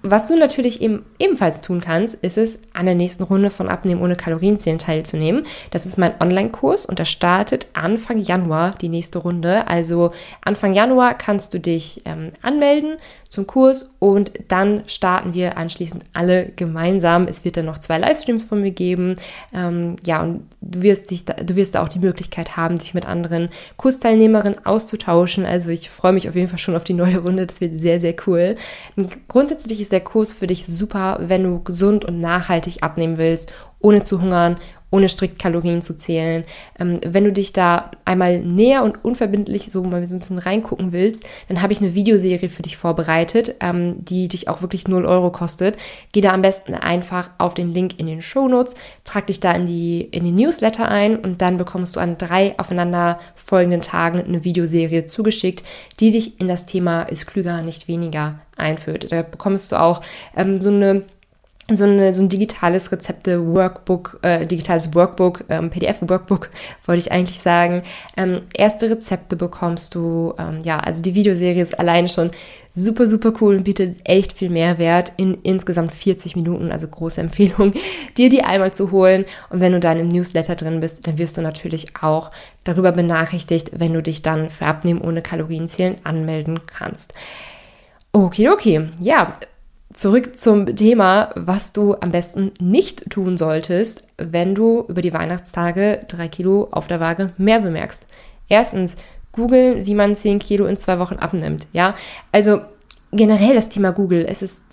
was 0.07 0.27
du 0.27 0.37
natürlich 0.37 0.81
eben 0.81 1.03
ebenfalls 1.17 1.61
tun 1.61 1.81
kannst, 1.81 2.13
ist 2.13 2.37
es, 2.37 2.59
an 2.73 2.85
der 2.85 2.93
nächsten 2.93 3.23
Runde 3.23 3.49
von 3.49 3.67
Abnehmen 3.67 4.03
ohne 4.03 4.15
Kalorienzählen 4.15 4.77
teilzunehmen. 4.77 5.47
Das 5.71 5.87
ist 5.87 5.97
mein 5.97 6.13
Online-Kurs 6.21 6.85
und 6.85 6.99
das 6.99 7.09
startet 7.09 7.65
Anfang 7.73 8.19
Januar 8.19 8.75
die 8.79 8.89
nächste 8.89 9.17
Runde. 9.17 9.67
Also 9.67 10.11
Anfang 10.41 10.75
Januar 10.75 11.15
kannst 11.15 11.55
du 11.55 11.59
dich 11.59 12.03
ähm, 12.05 12.33
anmelden 12.43 12.97
zum 13.29 13.47
Kurs 13.47 13.89
und 13.97 14.31
dann 14.47 14.83
starten 14.85 15.33
wir 15.33 15.57
anschließend 15.57 16.03
alle 16.13 16.49
gemeinsam. 16.55 17.25
Es 17.27 17.43
wird 17.43 17.57
dann 17.57 17.65
noch 17.65 17.79
zwei 17.79 17.97
Livestreams 17.97 18.45
von 18.45 18.61
mir 18.61 18.71
geben. 18.71 19.15
Ähm, 19.55 19.95
ja, 20.05 20.21
und 20.21 20.43
du 20.65 20.81
wirst, 20.81 21.11
dich 21.11 21.25
du 21.25 21.55
wirst 21.55 21.75
da 21.75 21.83
auch 21.83 21.87
die 21.87 21.99
Möglichkeit 21.99 22.57
haben, 22.57 22.77
dich 22.77 22.93
mit 22.93 23.05
anderen 23.05 23.49
Kursteilnehmerinnen 23.77 24.65
auszutauschen. 24.65 25.45
Also 25.45 25.69
ich 25.69 25.89
freue 25.89 26.13
mich 26.13 26.27
auf 26.27 26.35
jeden 26.35 26.47
Fall 26.47 26.57
schon 26.57 26.75
auf 26.75 26.83
die 26.83 26.93
neue 26.93 27.19
Runde. 27.19 27.45
Das 27.45 27.61
wird 27.61 27.79
sehr, 27.79 27.99
sehr 27.99 28.15
cool. 28.27 28.55
Grundsätzlich 29.27 29.79
ist 29.79 29.91
der 29.91 30.01
Kurs 30.01 30.33
für 30.33 30.47
dich 30.47 30.65
super, 30.65 31.19
wenn 31.21 31.43
du 31.43 31.63
gesund 31.63 32.03
und 32.03 32.19
nachhaltig 32.19 32.77
abnehmen 32.81 33.17
willst, 33.17 33.53
ohne 33.79 34.01
zu 34.01 34.21
hungern, 34.21 34.55
ohne 34.91 35.09
strikt 35.09 35.39
Kalorien 35.39 35.81
zu 35.81 35.95
zählen. 35.95 36.43
Ähm, 36.79 36.99
wenn 37.05 37.23
du 37.23 37.31
dich 37.31 37.53
da 37.53 37.91
einmal 38.05 38.39
näher 38.39 38.83
und 38.83 39.03
unverbindlich 39.03 39.71
so 39.71 39.83
mal 39.83 40.07
so 40.07 40.15
ein 40.15 40.19
bisschen 40.19 40.37
reingucken 40.37 40.91
willst, 40.91 41.23
dann 41.47 41.61
habe 41.61 41.73
ich 41.73 41.81
eine 41.81 41.95
Videoserie 41.95 42.49
für 42.49 42.61
dich 42.61 42.77
vorbereitet, 42.77 43.55
ähm, 43.59 44.05
die 44.05 44.27
dich 44.27 44.47
auch 44.47 44.61
wirklich 44.61 44.87
0 44.87 45.05
Euro 45.05 45.31
kostet. 45.31 45.77
Geh 46.11 46.21
da 46.21 46.33
am 46.33 46.41
besten 46.41 46.75
einfach 46.75 47.29
auf 47.37 47.53
den 47.53 47.73
Link 47.73 47.99
in 47.99 48.07
den 48.07 48.21
Show 48.21 48.47
Notes, 48.47 48.75
trag 49.03 49.27
dich 49.27 49.39
da 49.39 49.51
in 49.51 49.65
die, 49.65 50.01
in 50.01 50.23
die 50.23 50.31
Newsletter 50.31 50.87
ein 50.87 51.17
und 51.17 51.41
dann 51.41 51.57
bekommst 51.57 51.95
du 51.95 51.99
an 51.99 52.17
drei 52.17 52.57
aufeinander 52.57 53.19
folgenden 53.35 53.81
Tagen 53.81 54.23
eine 54.23 54.43
Videoserie 54.43 55.07
zugeschickt, 55.07 55.63
die 55.99 56.11
dich 56.11 56.39
in 56.39 56.47
das 56.47 56.65
Thema 56.65 57.03
ist 57.03 57.27
klüger, 57.27 57.61
nicht 57.61 57.87
weniger 57.87 58.39
einführt. 58.55 59.11
Da 59.11 59.21
bekommst 59.21 59.71
du 59.71 59.79
auch 59.79 60.01
ähm, 60.35 60.61
so 60.61 60.69
eine 60.69 61.03
so, 61.73 61.85
eine, 61.85 62.13
so 62.13 62.21
ein 62.21 62.29
digitales 62.29 62.91
Rezepte-Workbook, 62.91 64.19
äh, 64.21 64.45
digitales 64.45 64.93
Workbook, 64.93 65.45
ähm, 65.49 65.71
PDF-Workbook, 65.71 66.51
wollte 66.85 66.99
ich 66.99 67.11
eigentlich 67.11 67.39
sagen. 67.39 67.81
Ähm, 68.15 68.41
erste 68.53 68.89
Rezepte 68.89 69.35
bekommst 69.35 69.95
du, 69.95 70.35
ähm, 70.37 70.59
ja, 70.63 70.79
also 70.79 71.01
die 71.01 71.15
Videoserie 71.15 71.63
ist 71.63 71.79
allein 71.79 72.07
schon 72.07 72.29
super, 72.71 73.07
super 73.07 73.33
cool 73.41 73.55
und 73.55 73.63
bietet 73.63 73.97
echt 74.03 74.33
viel 74.33 74.49
Mehrwert 74.49 75.13
in 75.17 75.39
insgesamt 75.41 75.91
40 75.91 76.35
Minuten, 76.35 76.71
also 76.71 76.87
große 76.87 77.19
Empfehlung, 77.25 77.73
dir 78.15 78.29
die 78.29 78.43
einmal 78.43 78.71
zu 78.71 78.91
holen. 78.91 79.25
Und 79.49 79.59
wenn 79.59 79.71
du 79.71 79.79
dann 79.79 79.99
im 79.99 80.09
Newsletter 80.09 80.55
drin 80.55 80.81
bist, 80.81 81.07
dann 81.07 81.17
wirst 81.17 81.35
du 81.37 81.41
natürlich 81.41 81.95
auch 81.99 82.29
darüber 82.63 82.91
benachrichtigt, 82.91 83.71
wenn 83.73 83.93
du 83.93 84.03
dich 84.03 84.21
dann 84.21 84.51
für 84.51 84.67
Abnehmen 84.67 85.01
ohne 85.01 85.23
Kalorienzählen 85.23 85.97
anmelden 86.03 86.59
kannst. 86.67 87.15
Okay, 88.11 88.49
okay. 88.49 88.89
Ja, 88.99 89.33
Zurück 89.95 90.37
zum 90.37 90.75
Thema, 90.75 91.29
was 91.35 91.71
du 91.71 91.95
am 92.01 92.11
besten 92.11 92.51
nicht 92.59 93.09
tun 93.09 93.37
solltest, 93.37 94.03
wenn 94.17 94.53
du 94.53 94.83
über 94.89 95.01
die 95.01 95.13
Weihnachtstage 95.13 96.01
drei 96.09 96.27
Kilo 96.27 96.67
auf 96.71 96.87
der 96.87 96.99
Waage 96.99 97.31
mehr 97.37 97.61
bemerkst. 97.61 98.05
Erstens, 98.49 98.97
googeln, 99.31 99.85
wie 99.85 99.95
man 99.95 100.17
zehn 100.17 100.39
Kilo 100.39 100.65
in 100.65 100.75
zwei 100.75 100.99
Wochen 100.99 101.15
abnimmt. 101.15 101.67
Ja, 101.71 101.95
also 102.33 102.59
generell 103.13 103.55
das 103.55 103.69
Thema 103.69 103.91
Google, 103.91 104.25
es 104.27 104.41
ist 104.41 104.63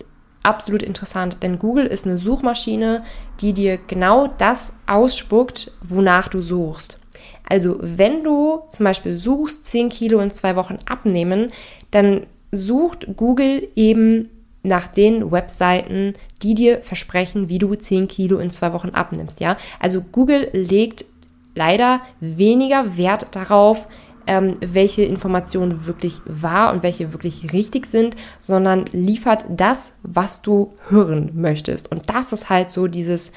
absolut 0.43 0.83
interessant, 0.83 1.37
denn 1.41 1.57
Google 1.57 1.85
ist 1.85 2.05
eine 2.05 2.17
Suchmaschine, 2.17 3.05
die 3.39 3.53
dir 3.53 3.77
genau 3.77 4.27
das 4.27 4.73
ausspuckt, 4.87 5.71
wonach 5.81 6.27
du 6.27 6.41
suchst. 6.41 6.99
Also 7.47 7.77
wenn 7.79 8.25
du 8.25 8.63
zum 8.69 8.83
Beispiel 8.83 9.17
suchst, 9.17 9.63
10 9.63 9.87
Kilo 9.87 10.19
in 10.19 10.31
zwei 10.31 10.57
Wochen 10.57 10.79
abnehmen, 10.85 11.49
dann 11.91 12.25
sucht 12.51 13.07
Google 13.15 13.69
eben 13.73 14.29
nach 14.63 14.87
den 14.87 15.31
Webseiten, 15.31 16.13
die 16.41 16.55
dir 16.55 16.81
versprechen, 16.81 17.49
wie 17.49 17.59
du 17.59 17.75
10 17.75 18.07
Kilo 18.07 18.39
in 18.39 18.49
zwei 18.49 18.73
Wochen 18.73 18.89
abnimmst. 18.89 19.41
Ja, 19.41 19.57
also 19.79 20.01
Google 20.01 20.49
legt 20.53 21.05
leider 21.53 22.01
weniger 22.19 22.97
Wert 22.97 23.35
darauf, 23.35 23.87
ähm, 24.25 24.55
welche 24.61 25.03
Informationen 25.03 25.85
wirklich 25.85 26.21
wahr 26.25 26.73
und 26.73 26.81
welche 26.81 27.11
wirklich 27.11 27.51
richtig 27.51 27.85
sind, 27.85 28.15
sondern 28.39 28.85
liefert 28.91 29.45
das, 29.49 29.93
was 30.01 30.41
du 30.41 30.73
hören 30.87 31.31
möchtest. 31.33 31.91
Und 31.91 32.09
das 32.09 32.31
ist 32.31 32.49
halt 32.49 32.71
so 32.71 32.87
dieses, 32.87 33.33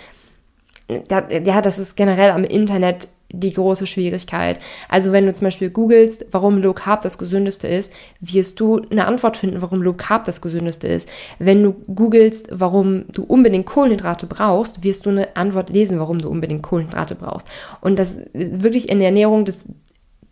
ja, 0.88 1.60
das 1.60 1.80
ist 1.80 1.96
generell 1.96 2.30
am 2.30 2.44
Internet 2.44 3.08
die 3.32 3.52
große 3.52 3.86
Schwierigkeit. 3.86 4.60
Also 4.88 5.12
wenn 5.12 5.26
du 5.26 5.32
zum 5.32 5.46
Beispiel 5.46 5.70
googelst, 5.70 6.26
warum 6.30 6.58
Low 6.58 6.72
Carb 6.72 7.02
das 7.02 7.18
gesündeste 7.18 7.66
ist, 7.66 7.92
wirst 8.20 8.60
du 8.60 8.82
eine 8.90 9.06
Antwort 9.06 9.36
finden, 9.36 9.62
warum 9.62 9.82
Low 9.82 9.94
Carb 9.94 10.24
das 10.24 10.40
gesündeste 10.40 10.86
ist. 10.86 11.08
Wenn 11.38 11.62
du 11.62 11.72
googelst, 11.72 12.48
warum 12.52 13.06
du 13.10 13.24
unbedingt 13.24 13.66
Kohlenhydrate 13.66 14.26
brauchst, 14.26 14.84
wirst 14.84 15.06
du 15.06 15.10
eine 15.10 15.36
Antwort 15.36 15.70
lesen, 15.70 15.98
warum 15.98 16.18
du 16.18 16.28
unbedingt 16.28 16.62
Kohlenhydrate 16.62 17.16
brauchst. 17.16 17.48
Und 17.80 17.98
das 17.98 18.20
wirklich 18.32 18.88
in 18.88 18.98
der 18.98 19.08
Ernährung, 19.08 19.44
das 19.44 19.66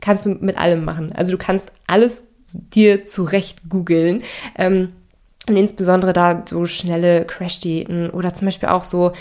kannst 0.00 0.26
du 0.26 0.30
mit 0.30 0.56
allem 0.56 0.84
machen. 0.84 1.12
Also 1.12 1.32
du 1.32 1.38
kannst 1.38 1.72
alles 1.86 2.28
dir 2.52 3.04
zurecht 3.04 3.68
googeln. 3.68 4.22
Ähm, 4.56 4.90
und 5.46 5.56
insbesondere 5.56 6.12
da 6.12 6.44
so 6.48 6.64
schnelle 6.64 7.24
Crash-Diäten 7.26 8.10
oder 8.10 8.32
zum 8.32 8.46
Beispiel 8.46 8.70
auch 8.70 8.84
so 8.84 9.12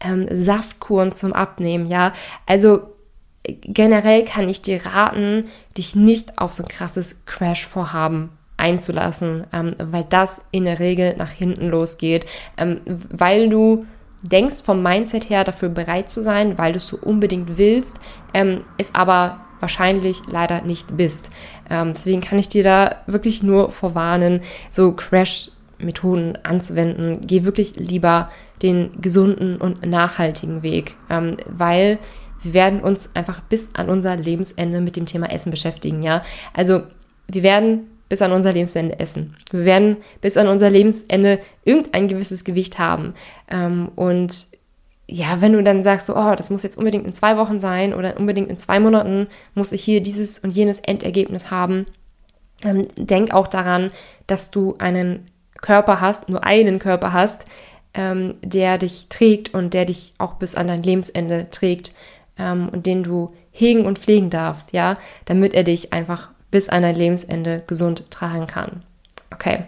ähm, 0.00 0.26
Saftkuren 0.30 1.12
zum 1.12 1.32
Abnehmen, 1.32 1.86
ja. 1.86 2.12
Also 2.46 2.97
generell 3.62 4.24
kann 4.24 4.48
ich 4.48 4.62
dir 4.62 4.84
raten, 4.84 5.46
dich 5.76 5.94
nicht 5.94 6.38
auf 6.38 6.52
so 6.52 6.62
ein 6.62 6.68
krasses 6.68 7.24
Crash-Vorhaben 7.26 8.30
einzulassen, 8.56 9.46
ähm, 9.52 9.74
weil 9.78 10.04
das 10.08 10.40
in 10.50 10.64
der 10.64 10.78
Regel 10.78 11.16
nach 11.16 11.30
hinten 11.30 11.68
losgeht, 11.68 12.26
ähm, 12.56 12.80
weil 13.10 13.48
du 13.48 13.86
denkst 14.22 14.62
vom 14.64 14.82
Mindset 14.82 15.30
her 15.30 15.44
dafür 15.44 15.68
bereit 15.68 16.08
zu 16.08 16.22
sein, 16.22 16.58
weil 16.58 16.72
du 16.72 16.78
es 16.78 16.88
so 16.88 16.98
unbedingt 17.00 17.56
willst, 17.56 17.98
ähm, 18.34 18.58
es 18.76 18.94
aber 18.94 19.40
wahrscheinlich 19.60 20.22
leider 20.26 20.62
nicht 20.62 20.96
bist. 20.96 21.30
Ähm, 21.70 21.92
deswegen 21.94 22.20
kann 22.20 22.38
ich 22.38 22.48
dir 22.48 22.62
da 22.62 22.96
wirklich 23.06 23.42
nur 23.42 23.70
vorwarnen, 23.70 24.40
so 24.70 24.92
Crash-Methoden 24.92 26.38
anzuwenden. 26.42 27.26
Geh 27.26 27.44
wirklich 27.44 27.76
lieber 27.76 28.30
den 28.62 29.00
gesunden 29.00 29.56
und 29.56 29.86
nachhaltigen 29.86 30.62
Weg, 30.62 30.96
ähm, 31.10 31.36
weil 31.46 31.98
wir 32.42 32.54
werden 32.54 32.80
uns 32.80 33.10
einfach 33.14 33.40
bis 33.40 33.70
an 33.74 33.88
unser 33.88 34.16
Lebensende 34.16 34.80
mit 34.80 34.96
dem 34.96 35.06
Thema 35.06 35.30
Essen 35.30 35.50
beschäftigen, 35.50 36.02
ja. 36.02 36.22
Also 36.54 36.82
wir 37.28 37.42
werden 37.42 37.88
bis 38.08 38.22
an 38.22 38.32
unser 38.32 38.52
Lebensende 38.52 38.98
essen. 38.98 39.36
Wir 39.50 39.64
werden 39.64 39.98
bis 40.20 40.36
an 40.36 40.48
unser 40.48 40.70
Lebensende 40.70 41.40
irgendein 41.64 42.08
gewisses 42.08 42.44
Gewicht 42.44 42.78
haben. 42.78 43.14
Ähm, 43.50 43.90
und 43.96 44.48
ja, 45.06 45.40
wenn 45.40 45.52
du 45.52 45.62
dann 45.62 45.82
sagst, 45.82 46.06
so, 46.06 46.16
oh, 46.16 46.34
das 46.34 46.50
muss 46.50 46.62
jetzt 46.62 46.78
unbedingt 46.78 47.06
in 47.06 47.12
zwei 47.12 47.36
Wochen 47.36 47.60
sein 47.60 47.94
oder 47.94 48.18
unbedingt 48.18 48.50
in 48.50 48.58
zwei 48.58 48.80
Monaten 48.80 49.28
muss 49.54 49.72
ich 49.72 49.82
hier 49.82 50.02
dieses 50.02 50.38
und 50.38 50.50
jenes 50.50 50.78
Endergebnis 50.80 51.50
haben, 51.50 51.86
ähm, 52.62 52.86
denk 52.98 53.32
auch 53.32 53.46
daran, 53.46 53.90
dass 54.26 54.50
du 54.50 54.76
einen 54.78 55.26
Körper 55.60 56.00
hast, 56.00 56.28
nur 56.28 56.44
einen 56.44 56.78
Körper 56.78 57.12
hast, 57.12 57.46
ähm, 57.94 58.34
der 58.42 58.78
dich 58.78 59.08
trägt 59.08 59.54
und 59.54 59.74
der 59.74 59.86
dich 59.86 60.12
auch 60.18 60.34
bis 60.34 60.54
an 60.54 60.66
dein 60.66 60.82
Lebensende 60.82 61.48
trägt 61.50 61.92
ähm, 62.38 62.68
und 62.68 62.86
den 62.86 63.02
du 63.02 63.34
hegen 63.50 63.84
und 63.84 63.98
pflegen 63.98 64.30
darfst, 64.30 64.72
ja, 64.72 64.94
damit 65.24 65.54
er 65.54 65.64
dich 65.64 65.92
einfach 65.92 66.30
bis 66.50 66.68
an 66.68 66.82
dein 66.82 66.96
Lebensende 66.96 67.62
gesund 67.66 68.10
tragen 68.10 68.46
kann. 68.46 68.82
Okay. 69.32 69.64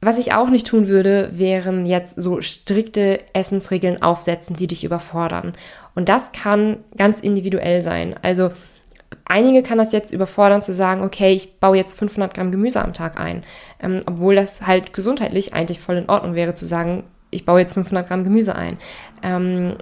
Was 0.00 0.18
ich 0.18 0.34
auch 0.34 0.50
nicht 0.50 0.66
tun 0.66 0.86
würde, 0.86 1.30
wären 1.32 1.86
jetzt 1.86 2.20
so 2.20 2.42
strikte 2.42 3.20
Essensregeln 3.32 4.02
aufsetzen, 4.02 4.54
die 4.54 4.66
dich 4.66 4.84
überfordern. 4.84 5.54
Und 5.94 6.10
das 6.10 6.32
kann 6.32 6.78
ganz 6.96 7.20
individuell 7.20 7.80
sein. 7.80 8.14
Also 8.20 8.50
einige 9.24 9.62
kann 9.62 9.78
das 9.78 9.92
jetzt 9.92 10.12
überfordern 10.12 10.60
zu 10.60 10.74
sagen, 10.74 11.02
okay, 11.02 11.32
ich 11.32 11.58
baue 11.58 11.78
jetzt 11.78 11.98
500 11.98 12.34
Gramm 12.34 12.50
Gemüse 12.50 12.82
am 12.82 12.92
Tag 12.92 13.18
ein, 13.18 13.44
ähm, 13.82 14.02
obwohl 14.04 14.34
das 14.34 14.66
halt 14.66 14.92
gesundheitlich 14.92 15.54
eigentlich 15.54 15.80
voll 15.80 15.96
in 15.96 16.10
Ordnung 16.10 16.34
wäre 16.34 16.52
zu 16.52 16.66
sagen, 16.66 17.04
ich 17.30 17.46
baue 17.46 17.60
jetzt 17.60 17.72
500 17.72 18.06
Gramm 18.06 18.24
Gemüse 18.24 18.54
ein. 18.54 18.76
Ähm, 19.22 19.76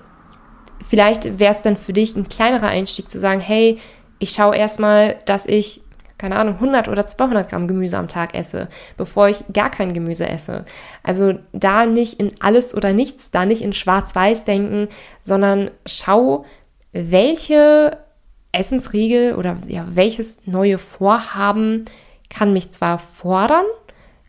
Vielleicht 0.89 1.39
wäre 1.39 1.53
es 1.53 1.63
dann 1.63 1.77
für 1.77 1.93
dich 1.93 2.17
ein 2.17 2.29
kleinerer 2.29 2.69
Einstieg 2.69 3.11
zu 3.11 3.19
sagen, 3.19 3.41
hey, 3.41 3.79
ich 4.19 4.31
schaue 4.31 4.57
erstmal, 4.57 5.17
dass 5.25 5.47
ich, 5.47 5.81
keine 6.17 6.37
Ahnung, 6.37 6.55
100 6.55 6.89
oder 6.89 7.07
200 7.07 7.51
Gramm 7.51 7.67
Gemüse 7.67 7.99
am 7.99 8.09
Tag 8.09 8.35
esse, 8.35 8.69
bevor 8.97 9.29
ich 9.29 9.45
gar 9.53 9.71
kein 9.71 9.93
Gemüse 9.93 10.29
esse. 10.29 10.65
Also 11.03 11.35
da 11.53 11.87
nicht 11.87 12.21
in 12.21 12.33
alles 12.41 12.75
oder 12.75 12.93
nichts, 12.93 13.31
da 13.31 13.45
nicht 13.45 13.63
in 13.63 13.73
schwarz-weiß 13.73 14.45
denken, 14.45 14.89
sondern 15.23 15.71
schau, 15.87 16.45
welche 16.93 17.99
Essensriegel 18.53 19.35
oder 19.35 19.57
ja, 19.67 19.87
welches 19.93 20.47
neue 20.47 20.79
Vorhaben 20.79 21.87
kann 22.29 22.53
mich 22.53 22.71
zwar 22.71 22.99
fordern, 22.99 23.65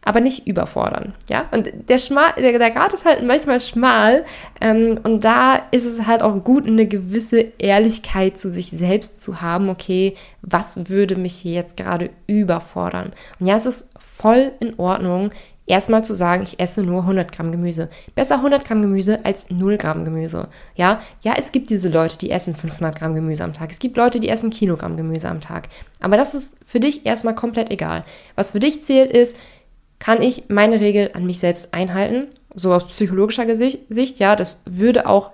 aber 0.06 0.20
nicht 0.20 0.48
überfordern. 0.48 1.14
Ja, 1.30 1.46
und 1.52 1.68
der, 1.68 1.98
der, 2.38 2.60
der 2.60 2.72
Grad 2.72 2.94
ist 2.94 3.06
halt 3.06 3.26
manchmal 3.26 3.62
schmal 3.62 4.26
ähm, 4.62 5.00
und 5.04 5.24
da 5.24 5.62
ist 5.72 5.86
es 5.86 6.06
halt 6.06 6.22
auch 6.22 6.44
gut, 6.44 6.68
eine 6.68 6.88
gewisse 6.88 7.40
Ehrlichkeit 7.58 8.38
zu 8.38 8.50
sich 8.50 8.72
selbst 8.72 9.22
zu 9.22 9.42
haben. 9.42 9.70
Okay, 9.70 10.16
was 10.42 10.90
würde 10.90 11.16
mich 11.16 11.34
hier 11.34 11.54
jetzt 11.54 11.78
gerade 11.78 12.10
überfordern? 12.28 13.14
Und 13.40 13.48
ja, 13.48 13.56
es 13.56 13.66
ist 13.66 13.90
voll 14.00 14.52
in 14.60 14.78
Ordnung, 14.78 15.32
erstmal 15.66 16.04
zu 16.04 16.14
sagen, 16.14 16.44
ich 16.44 16.60
esse 16.60 16.84
nur 16.84 17.02
100 17.02 17.32
Gramm 17.32 17.52
Gemüse. 17.52 17.90
Besser 18.16 18.36
100 18.36 18.66
Gramm 18.66 18.82
Gemüse 18.82 19.24
als 19.24 19.50
0 19.50 19.78
Gramm 19.78 20.04
Gemüse. 20.04 20.50
Ja, 20.76 21.02
ja, 21.22 21.36
es 21.38 21.52
gibt 21.52 21.70
diese 21.70 21.90
Leute, 21.90 22.18
die 22.18 22.32
essen 22.32 22.56
500 22.56 22.98
Gramm 22.98 23.14
Gemüse 23.14 23.44
am 23.44 23.54
Tag. 23.54 23.72
Es 23.72 23.80
gibt 23.80 23.98
Leute, 23.98 24.20
die 24.20 24.30
essen 24.30 24.50
Kilogramm 24.50 24.98
Gemüse 24.98 25.30
am 25.30 25.42
Tag. 25.42 25.70
Aber 26.02 26.18
das 26.18 26.36
ist 26.36 26.56
für 26.66 26.80
dich 26.80 27.06
erstmal 27.06 27.36
komplett 27.36 27.72
egal. 27.72 28.04
Was 28.36 28.52
für 28.52 28.60
dich 28.60 28.84
zählt 28.84 29.12
ist, 29.12 29.38
kann 30.04 30.22
ich 30.22 30.50
meine 30.50 30.82
Regel 30.82 31.12
an 31.14 31.26
mich 31.26 31.40
selbst 31.40 31.74
einhalten? 31.74 32.28
So 32.54 32.74
aus 32.74 32.90
psychologischer 32.90 33.46
Sicht, 33.56 34.20
ja, 34.20 34.36
das 34.36 34.62
würde 34.66 35.08
auch 35.08 35.32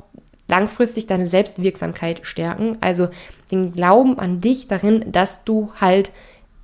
langfristig 0.47 1.07
deine 1.07 1.25
Selbstwirksamkeit 1.25 2.19
stärken. 2.21 2.77
Also 2.79 3.07
den 3.51 3.73
Glauben 3.73 4.19
an 4.19 4.41
dich 4.41 4.67
darin, 4.67 5.11
dass 5.11 5.43
du 5.43 5.71
halt 5.81 6.11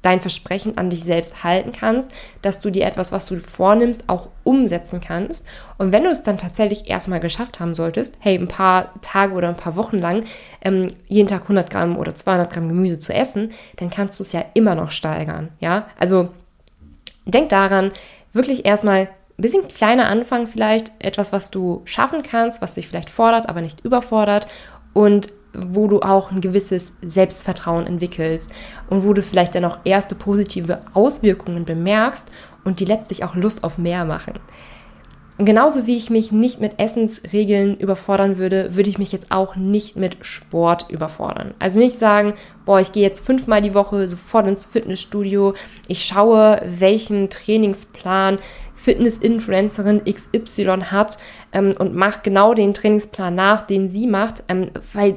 dein 0.04 0.22
Versprechen 0.22 0.78
an 0.78 0.92
dich 0.92 1.04
selbst 1.04 1.44
halten 1.44 1.72
kannst, 1.72 2.12
dass 2.44 2.62
du 2.62 2.70
dir 2.70 2.86
etwas, 2.86 3.12
was 3.12 3.26
du 3.26 3.40
vornimmst, 3.40 4.04
auch 4.06 4.30
umsetzen 4.44 5.02
kannst. 5.02 5.48
Und 5.80 5.92
wenn 5.92 6.04
du 6.04 6.12
es 6.12 6.22
dann 6.22 6.38
tatsächlich 6.38 6.88
erstmal 6.88 7.20
geschafft 7.20 7.60
haben 7.60 7.74
solltest, 7.74 8.18
hey, 8.20 8.38
ein 8.38 8.48
paar 8.48 8.94
Tage 9.02 9.34
oder 9.34 9.50
ein 9.50 9.58
paar 9.58 9.76
Wochen 9.78 9.98
lang 9.98 10.26
ähm, 10.62 10.90
jeden 11.08 11.28
Tag 11.28 11.42
100 11.42 11.72
Gramm 11.72 11.98
oder 11.98 12.14
200 12.14 12.54
Gramm 12.54 12.70
Gemüse 12.70 13.00
zu 13.00 13.16
essen, 13.16 13.50
dann 13.78 13.90
kannst 13.90 14.20
du 14.20 14.24
es 14.24 14.32
ja 14.32 14.46
immer 14.54 14.76
noch 14.76 14.92
steigern. 14.92 15.50
Ja, 15.60 15.88
also 15.98 16.30
denk 17.34 17.50
daran, 17.50 17.92
wirklich 18.34 18.66
erstmal 18.66 19.10
ein 19.38 19.42
bisschen 19.42 19.68
kleiner 19.68 20.08
anfangen 20.08 20.48
vielleicht, 20.48 20.92
etwas, 21.00 21.34
was 21.34 21.52
du 21.52 21.82
schaffen 21.86 22.24
kannst, 22.24 22.62
was 22.62 22.76
dich 22.76 22.88
vielleicht 22.88 23.10
fordert, 23.10 23.50
aber 23.50 23.62
nicht 23.62 23.84
überfordert 23.84 24.48
und 24.94 25.28
wo 25.54 25.88
du 25.88 26.02
auch 26.02 26.32
ein 26.32 26.42
gewisses 26.42 26.94
Selbstvertrauen 27.02 27.88
entwickelst 27.88 28.52
und 28.90 29.06
wo 29.06 29.14
du 29.14 29.24
vielleicht 29.24 29.56
dann 29.56 29.66
auch 29.66 29.80
erste 29.84 30.16
positive 30.16 30.82
Auswirkungen 30.94 31.66
bemerkst 31.66 32.32
und 32.64 32.80
die 32.80 32.86
letztlich 32.86 33.24
auch 33.24 33.36
Lust 33.36 33.64
auf 33.64 33.78
mehr 33.78 34.06
machen. 34.06 34.34
Und 35.38 35.46
genauso 35.46 35.86
wie 35.86 35.98
ich 35.98 36.10
mich 36.10 36.32
nicht 36.32 36.62
mit 36.62 36.80
Essensregeln 36.80 37.78
überfordern 37.78 38.38
würde, 38.38 38.76
würde 38.76 38.90
ich 38.90 38.98
mich 38.98 39.12
jetzt 39.12 39.32
auch 39.32 39.58
nicht 39.58 39.98
mit 39.98 40.26
Sport 40.26 40.90
überfordern. 40.90 41.54
Also 41.60 41.80
nicht 41.80 42.00
sagen, 42.00 42.34
boah, 42.66 42.80
ich 42.80 42.94
gehe 42.94 43.04
jetzt 43.04 43.26
fünfmal 43.26 43.60
die 43.60 43.74
Woche 43.74 44.08
sofort 44.08 44.48
ins 44.48 44.66
Fitnessstudio, 44.66 45.54
ich 45.88 46.06
schaue, 46.06 46.62
welchen 46.66 47.30
Trainingsplan 47.30 48.40
Fitness-Influencerin 48.76 50.04
XY 50.06 50.84
hat 50.92 51.18
ähm, 51.52 51.74
und 51.78 51.96
mache 51.96 52.22
genau 52.24 52.54
den 52.54 52.74
Trainingsplan 52.74 53.34
nach, 53.34 53.64
den 53.64 53.90
sie 53.90 54.08
macht, 54.08 54.44
ähm, 54.48 54.70
weil 54.94 55.16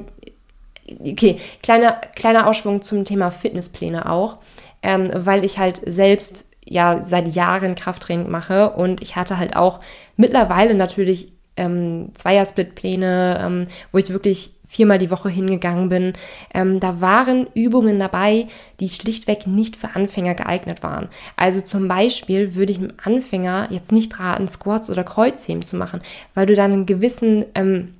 okay, 0.99 1.39
kleiner, 1.61 1.93
kleiner 2.15 2.47
Ausschwung 2.47 2.81
zum 2.81 3.05
Thema 3.05 3.31
Fitnesspläne 3.31 4.09
auch, 4.09 4.37
ähm, 4.81 5.11
weil 5.13 5.45
ich 5.45 5.59
halt 5.59 5.81
selbst 5.85 6.48
ja 6.69 7.05
seit 7.05 7.35
Jahren 7.35 7.75
Krafttraining 7.75 8.29
mache 8.29 8.71
und 8.71 9.01
ich 9.01 9.15
hatte 9.15 9.37
halt 9.37 9.55
auch 9.55 9.79
mittlerweile 10.15 10.75
natürlich 10.75 11.33
ähm, 11.57 12.11
Zweiersplitpläne, 12.13 13.39
ähm, 13.41 13.67
wo 13.91 13.97
ich 13.97 14.09
wirklich 14.09 14.53
viermal 14.69 14.99
die 14.99 15.09
Woche 15.09 15.29
hingegangen 15.29 15.89
bin. 15.89 16.13
Ähm, 16.53 16.79
da 16.79 17.01
waren 17.01 17.47
Übungen 17.55 17.99
dabei, 17.99 18.47
die 18.79 18.87
schlichtweg 18.87 19.47
nicht 19.47 19.75
für 19.75 19.95
Anfänger 19.95 20.35
geeignet 20.35 20.83
waren. 20.83 21.09
Also 21.35 21.61
zum 21.61 21.87
Beispiel 21.87 22.53
würde 22.53 22.71
ich 22.71 22.77
einem 22.77 22.93
Anfänger 23.03 23.67
jetzt 23.71 23.91
nicht 23.91 24.19
raten, 24.19 24.47
Squats 24.47 24.91
oder 24.91 25.03
Kreuzheben 25.03 25.65
zu 25.65 25.75
machen, 25.75 26.01
weil 26.35 26.45
du 26.45 26.55
dann 26.55 26.71
einen 26.71 26.85
gewissen 26.85 27.45
ähm, 27.55 27.95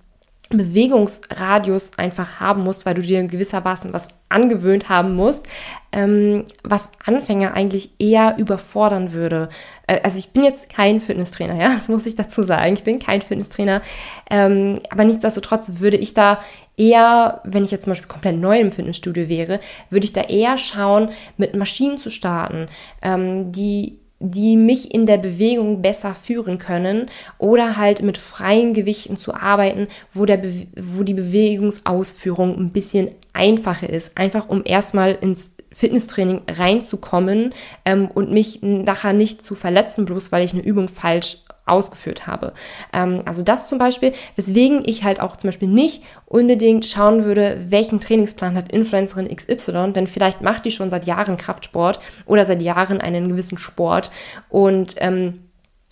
Bewegungsradius 0.49 1.97
einfach 1.97 2.39
haben 2.39 2.63
musst, 2.63 2.85
weil 2.85 2.95
du 2.95 3.01
dir 3.01 3.23
gewissermaßen 3.23 3.93
was 3.93 4.07
angewöhnt 4.29 4.89
haben 4.89 5.15
musst, 5.15 5.47
ähm, 5.91 6.45
was 6.63 6.91
Anfänger 7.05 7.53
eigentlich 7.53 7.91
eher 7.99 8.35
überfordern 8.37 9.13
würde. 9.13 9.49
Äh, 9.85 10.01
also 10.03 10.17
ich 10.17 10.31
bin 10.31 10.43
jetzt 10.43 10.69
kein 10.69 11.01
Fitnesstrainer, 11.01 11.55
ja, 11.55 11.69
das 11.73 11.87
muss 11.87 12.05
ich 12.05 12.15
dazu 12.15 12.43
sagen. 12.43 12.73
Ich 12.73 12.83
bin 12.83 12.99
kein 12.99 13.21
Fitnesstrainer, 13.21 13.81
ähm, 14.29 14.79
aber 14.89 15.03
nichtsdestotrotz 15.03 15.73
würde 15.75 15.97
ich 15.97 16.13
da 16.13 16.39
eher, 16.77 17.41
wenn 17.43 17.63
ich 17.63 17.71
jetzt 17.71 17.83
zum 17.83 17.91
Beispiel 17.91 18.07
komplett 18.07 18.37
neu 18.37 18.59
im 18.59 18.71
Fitnessstudio 18.71 19.29
wäre, 19.29 19.59
würde 19.89 20.05
ich 20.05 20.13
da 20.13 20.21
eher 20.21 20.57
schauen, 20.57 21.09
mit 21.37 21.55
Maschinen 21.55 21.99
zu 21.99 22.09
starten, 22.09 22.69
ähm, 23.03 23.51
die 23.51 23.99
die 24.19 24.57
mich 24.57 24.93
in 24.93 25.05
der 25.05 25.17
Bewegung 25.17 25.81
besser 25.81 26.13
führen 26.13 26.57
können 26.57 27.07
oder 27.37 27.77
halt 27.77 28.01
mit 28.01 28.17
freien 28.17 28.73
Gewichten 28.73 29.17
zu 29.17 29.33
arbeiten, 29.33 29.87
wo, 30.13 30.25
der 30.25 30.41
wo 30.77 31.03
die 31.03 31.13
Bewegungsausführung 31.13 32.57
ein 32.57 32.71
bisschen 32.71 33.11
einfacher 33.33 33.89
ist, 33.89 34.17
einfach 34.17 34.49
um 34.49 34.63
erstmal 34.65 35.17
ins 35.21 35.55
Fitnesstraining 35.73 36.41
reinzukommen 36.49 37.53
ähm, 37.85 38.09
und 38.13 38.31
mich 38.31 38.61
nachher 38.61 39.13
nicht 39.13 39.41
zu 39.41 39.55
verletzen, 39.55 40.05
bloß 40.05 40.31
weil 40.31 40.43
ich 40.43 40.53
eine 40.53 40.63
Übung 40.63 40.89
falsch 40.89 41.37
ausgeführt 41.69 42.27
habe. 42.27 42.53
Ähm, 42.93 43.21
also 43.25 43.43
das 43.43 43.67
zum 43.67 43.79
Beispiel, 43.79 44.13
weswegen 44.35 44.83
ich 44.85 45.03
halt 45.03 45.19
auch 45.21 45.35
zum 45.37 45.49
Beispiel 45.49 45.67
nicht 45.67 46.03
unbedingt 46.25 46.85
schauen 46.85 47.25
würde, 47.25 47.65
welchen 47.67 47.99
Trainingsplan 47.99 48.55
hat 48.55 48.71
Influencerin 48.71 49.33
XY, 49.33 49.93
denn 49.93 50.07
vielleicht 50.07 50.41
macht 50.41 50.65
die 50.65 50.71
schon 50.71 50.89
seit 50.89 51.05
Jahren 51.05 51.37
Kraftsport 51.37 51.99
oder 52.25 52.45
seit 52.45 52.61
Jahren 52.61 53.01
einen 53.01 53.29
gewissen 53.29 53.57
Sport 53.57 54.11
und 54.49 54.95
ähm, 54.97 55.49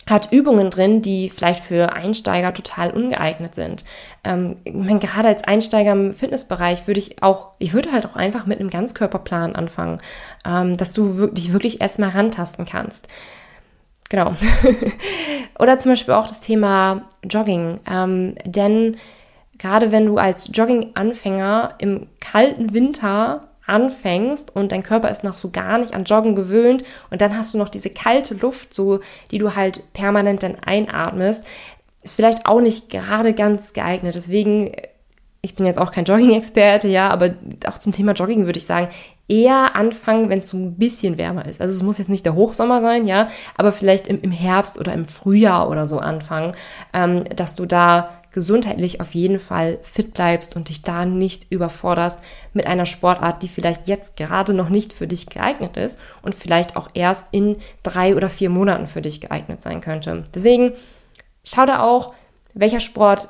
hat 0.08 0.32
Übungen 0.32 0.70
drin, 0.70 1.02
die 1.02 1.30
vielleicht 1.30 1.62
für 1.62 1.92
Einsteiger 1.92 2.54
total 2.54 2.90
ungeeignet 2.90 3.54
sind. 3.54 3.84
Ähm, 4.24 4.56
ich 4.64 4.74
meine, 4.74 4.98
gerade 4.98 5.28
als 5.28 5.44
Einsteiger 5.44 5.92
im 5.92 6.14
Fitnessbereich 6.14 6.86
würde 6.86 7.00
ich 7.00 7.22
auch, 7.22 7.52
ich 7.58 7.72
würde 7.72 7.92
halt 7.92 8.06
auch 8.06 8.16
einfach 8.16 8.46
mit 8.46 8.60
einem 8.60 8.70
Ganzkörperplan 8.70 9.54
anfangen, 9.54 10.00
ähm, 10.46 10.76
dass 10.76 10.92
du 10.92 11.26
dich 11.28 11.52
wirklich 11.52 11.80
erstmal 11.80 12.10
rantasten 12.10 12.64
kannst. 12.64 13.08
Genau. 14.08 14.34
Oder 15.58 15.78
zum 15.78 15.92
Beispiel 15.92 16.14
auch 16.14 16.26
das 16.26 16.40
Thema 16.40 17.02
Jogging. 17.28 17.80
Ähm, 17.90 18.36
denn 18.44 18.96
gerade 19.58 19.92
wenn 19.92 20.06
du 20.06 20.18
als 20.18 20.50
Jogging-Anfänger 20.52 21.74
im 21.78 22.06
kalten 22.20 22.72
Winter 22.72 23.48
anfängst 23.66 24.54
und 24.56 24.72
dein 24.72 24.82
Körper 24.82 25.10
ist 25.10 25.24
noch 25.24 25.36
so 25.36 25.50
gar 25.50 25.78
nicht 25.78 25.92
an 25.92 26.04
Joggen 26.04 26.34
gewöhnt 26.34 26.84
und 27.10 27.20
dann 27.20 27.36
hast 27.36 27.52
du 27.52 27.58
noch 27.58 27.68
diese 27.68 27.90
kalte 27.90 28.34
Luft, 28.34 28.72
so 28.72 29.00
die 29.30 29.38
du 29.38 29.54
halt 29.54 29.92
permanent 29.92 30.42
dann 30.42 30.56
einatmest, 30.64 31.46
ist 32.02 32.16
vielleicht 32.16 32.46
auch 32.46 32.60
nicht 32.60 32.88
gerade 32.88 33.34
ganz 33.34 33.74
geeignet. 33.74 34.14
Deswegen, 34.14 34.72
ich 35.42 35.54
bin 35.54 35.66
jetzt 35.66 35.78
auch 35.78 35.92
kein 35.92 36.06
Jogging-Experte, 36.06 36.88
ja, 36.88 37.10
aber 37.10 37.34
auch 37.66 37.76
zum 37.76 37.92
Thema 37.92 38.12
Jogging 38.12 38.46
würde 38.46 38.58
ich 38.58 38.66
sagen, 38.66 38.88
eher 39.28 39.76
anfangen, 39.76 40.30
wenn 40.30 40.38
es 40.38 40.48
so 40.48 40.56
ein 40.56 40.76
bisschen 40.76 41.18
wärmer 41.18 41.44
ist. 41.46 41.60
Also 41.60 41.74
es 41.74 41.82
muss 41.82 41.98
jetzt 41.98 42.08
nicht 42.08 42.24
der 42.24 42.34
Hochsommer 42.34 42.80
sein, 42.80 43.06
ja, 43.06 43.28
aber 43.56 43.72
vielleicht 43.72 44.08
im, 44.08 44.20
im 44.22 44.30
Herbst 44.30 44.78
oder 44.78 44.94
im 44.94 45.06
Frühjahr 45.06 45.68
oder 45.68 45.86
so 45.86 45.98
anfangen, 45.98 46.54
ähm, 46.94 47.24
dass 47.36 47.54
du 47.54 47.66
da 47.66 48.10
gesundheitlich 48.32 49.00
auf 49.00 49.14
jeden 49.14 49.38
Fall 49.38 49.78
fit 49.82 50.14
bleibst 50.14 50.54
und 50.54 50.68
dich 50.68 50.82
da 50.82 51.04
nicht 51.04 51.46
überforderst 51.50 52.20
mit 52.52 52.66
einer 52.66 52.86
Sportart, 52.86 53.42
die 53.42 53.48
vielleicht 53.48 53.86
jetzt 53.86 54.16
gerade 54.16 54.54
noch 54.54 54.68
nicht 54.68 54.92
für 54.92 55.06
dich 55.06 55.26
geeignet 55.26 55.76
ist 55.76 55.98
und 56.22 56.34
vielleicht 56.34 56.76
auch 56.76 56.90
erst 56.94 57.28
in 57.32 57.56
drei 57.82 58.16
oder 58.16 58.28
vier 58.28 58.50
Monaten 58.50 58.86
für 58.86 59.02
dich 59.02 59.20
geeignet 59.20 59.60
sein 59.60 59.80
könnte. 59.80 60.24
Deswegen 60.34 60.72
schau 61.42 61.66
da 61.66 61.82
auch, 61.82 62.14
welcher 62.54 62.80
Sport 62.80 63.28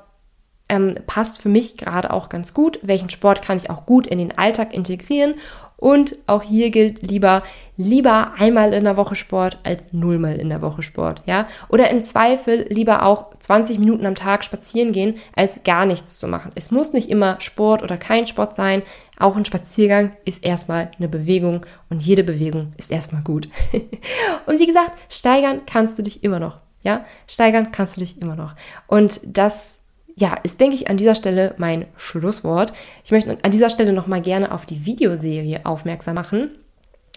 ähm, 0.69 0.97
passt 1.07 1.41
für 1.41 1.49
mich 1.49 1.77
gerade 1.77 2.13
auch 2.13 2.29
ganz 2.29 2.53
gut, 2.53 2.79
welchen 2.83 3.11
Sport 3.11 3.41
kann 3.41 3.57
ich 3.57 3.71
auch 3.71 3.87
gut 3.87 4.07
in 4.07 4.19
den 4.19 4.37
Alltag 4.37 4.75
integrieren 4.75 5.35
und 5.79 6.19
auch 6.27 6.43
hier 6.43 6.71
gilt 6.71 7.09
lieber, 7.09 7.45
lieber 7.77 8.33
einmal 8.37 8.75
in 8.75 8.83
der 8.83 8.97
Woche 8.97 9.15
Sport 9.15 9.61
als 9.63 9.93
nullmal 9.93 10.35
in 10.35 10.49
der 10.49 10.61
Woche 10.61 10.83
Sport, 10.83 11.23
ja? 11.25 11.47
Oder 11.69 11.89
im 11.91 12.03
Zweifel 12.03 12.67
lieber 12.69 13.05
auch 13.05 13.31
20 13.39 13.79
Minuten 13.79 14.05
am 14.05 14.17
Tag 14.17 14.43
spazieren 14.43 14.91
gehen, 14.91 15.15
als 15.37 15.63
gar 15.63 15.87
nichts 15.87 16.19
zu 16.19 16.27
machen. 16.27 16.51
Es 16.57 16.73
muss 16.73 16.93
nicht 16.93 17.09
immer 17.09 17.41
Sport 17.41 17.85
oder 17.85 17.97
kein 17.97 18.27
Sport 18.27 18.57
sein. 18.57 18.83
Auch 19.21 19.37
ein 19.37 19.45
Spaziergang 19.45 20.17
ist 20.25 20.45
erstmal 20.45 20.91
eine 20.99 21.09
Bewegung 21.09 21.65
und 21.91 22.03
jede 22.03 22.25
Bewegung 22.25 22.73
ist 22.77 22.91
erstmal 22.91 23.23
gut. 23.23 23.49
und 24.47 24.59
wie 24.59 24.67
gesagt, 24.67 24.99
steigern 25.09 25.61
kannst 25.65 25.97
du 25.97 26.03
dich 26.03 26.25
immer 26.25 26.41
noch, 26.41 26.59
ja? 26.83 27.05
Steigern 27.29 27.71
kannst 27.71 27.97
du 27.97 28.01
dich 28.01 28.21
immer 28.21 28.35
noch. 28.35 28.57
Und 28.89 29.21
das 29.25 29.78
ja, 30.19 30.35
ist, 30.43 30.61
denke 30.61 30.75
ich, 30.75 30.91
an 30.91 30.97
dieser 30.97 31.15
Stelle 31.15 31.55
mein 31.59 31.87
Schlusswort. 31.97 32.73
Ich 33.05 33.13
möchte 33.13 33.39
an 33.43 33.51
dieser 33.51 33.71
Stelle 33.71 33.93
nochmal 33.93 34.21
gerne 34.21 34.53
auf 34.53 34.67
die 34.67 34.85
Videoserie 34.85 35.65
aufmerksam 35.65 36.17
machen, 36.17 36.51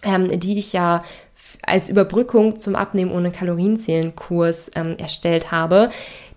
ähm, 0.04 0.40
die 0.40 0.58
ich 0.60 0.72
ja 0.72 1.04
als 1.66 1.90
Überbrückung 1.90 2.60
zum 2.60 2.76
Abnehmen 2.76 3.12
ohne 3.12 3.32
Kalorienzählen 3.32 4.16
Kurs 4.16 4.70
ähm, 4.76 4.96
erstellt 5.00 5.52
habe. 5.52 5.90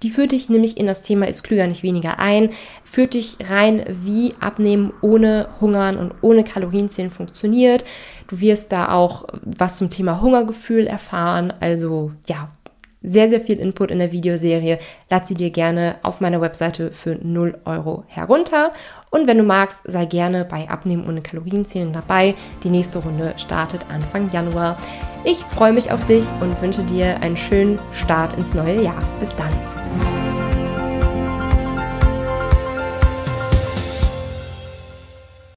Die 0.03 0.11
führt 0.11 0.33
dich 0.33 0.49
nämlich 0.49 0.79
in 0.79 0.87
das 0.87 1.03
Thema 1.03 1.29
ist 1.29 1.43
klüger 1.43 1.67
nicht 1.67 1.83
weniger 1.83 2.19
ein, 2.19 2.51
führt 2.83 3.13
dich 3.13 3.37
rein, 3.49 3.85
wie 3.87 4.35
Abnehmen 4.41 4.93
ohne 5.03 5.49
Hungern 5.61 5.97
und 5.97 6.15
ohne 6.23 6.45
Kalorienzählen 6.45 7.11
funktioniert. 7.11 7.85
Du 8.29 8.41
wirst 8.41 8.73
da 8.73 8.91
auch 8.91 9.27
was 9.43 9.77
zum 9.77 9.91
Thema 9.91 10.23
Hungergefühl 10.23 10.87
erfahren. 10.87 11.53
Also 11.61 12.13
ja, 12.27 12.51
sehr, 13.05 13.29
sehr 13.29 13.41
viel 13.41 13.59
Input 13.61 13.91
in 13.91 14.01
der 14.01 14.11
Videoserie. 14.11 14.79
Lad 15.11 15.27
sie 15.27 15.35
dir 15.35 15.51
gerne 15.51 15.97
auf 16.03 16.21
meiner 16.21 16.41
Webseite 16.41 16.91
für 16.91 17.17
0 17.23 17.59
Euro 17.65 18.03
herunter. 18.09 18.73
Und 19.11 19.29
wenn 19.29 19.39
du 19.39 19.45
magst, 19.45 19.83
sei 19.85 20.07
gerne 20.07 20.45
bei 20.45 20.69
Abnehmen 20.69 21.07
ohne 21.07 21.21
Kalorienzählen 21.21 21.93
dabei. 21.93 22.35
Die 22.65 22.71
nächste 22.71 22.99
Runde 22.99 23.35
startet 23.37 23.83
Anfang 23.93 24.31
Januar. 24.33 24.77
Ich 25.23 25.39
freue 25.39 25.73
mich 25.73 25.93
auf 25.93 26.05
dich 26.07 26.25
und 26.41 26.61
wünsche 26.61 26.83
dir 26.83 27.21
einen 27.21 27.37
schönen 27.37 27.79
Start 27.93 28.35
ins 28.37 28.55
neue 28.55 28.83
Jahr. 28.83 29.03
Bis 29.21 29.35
dann. 29.37 29.84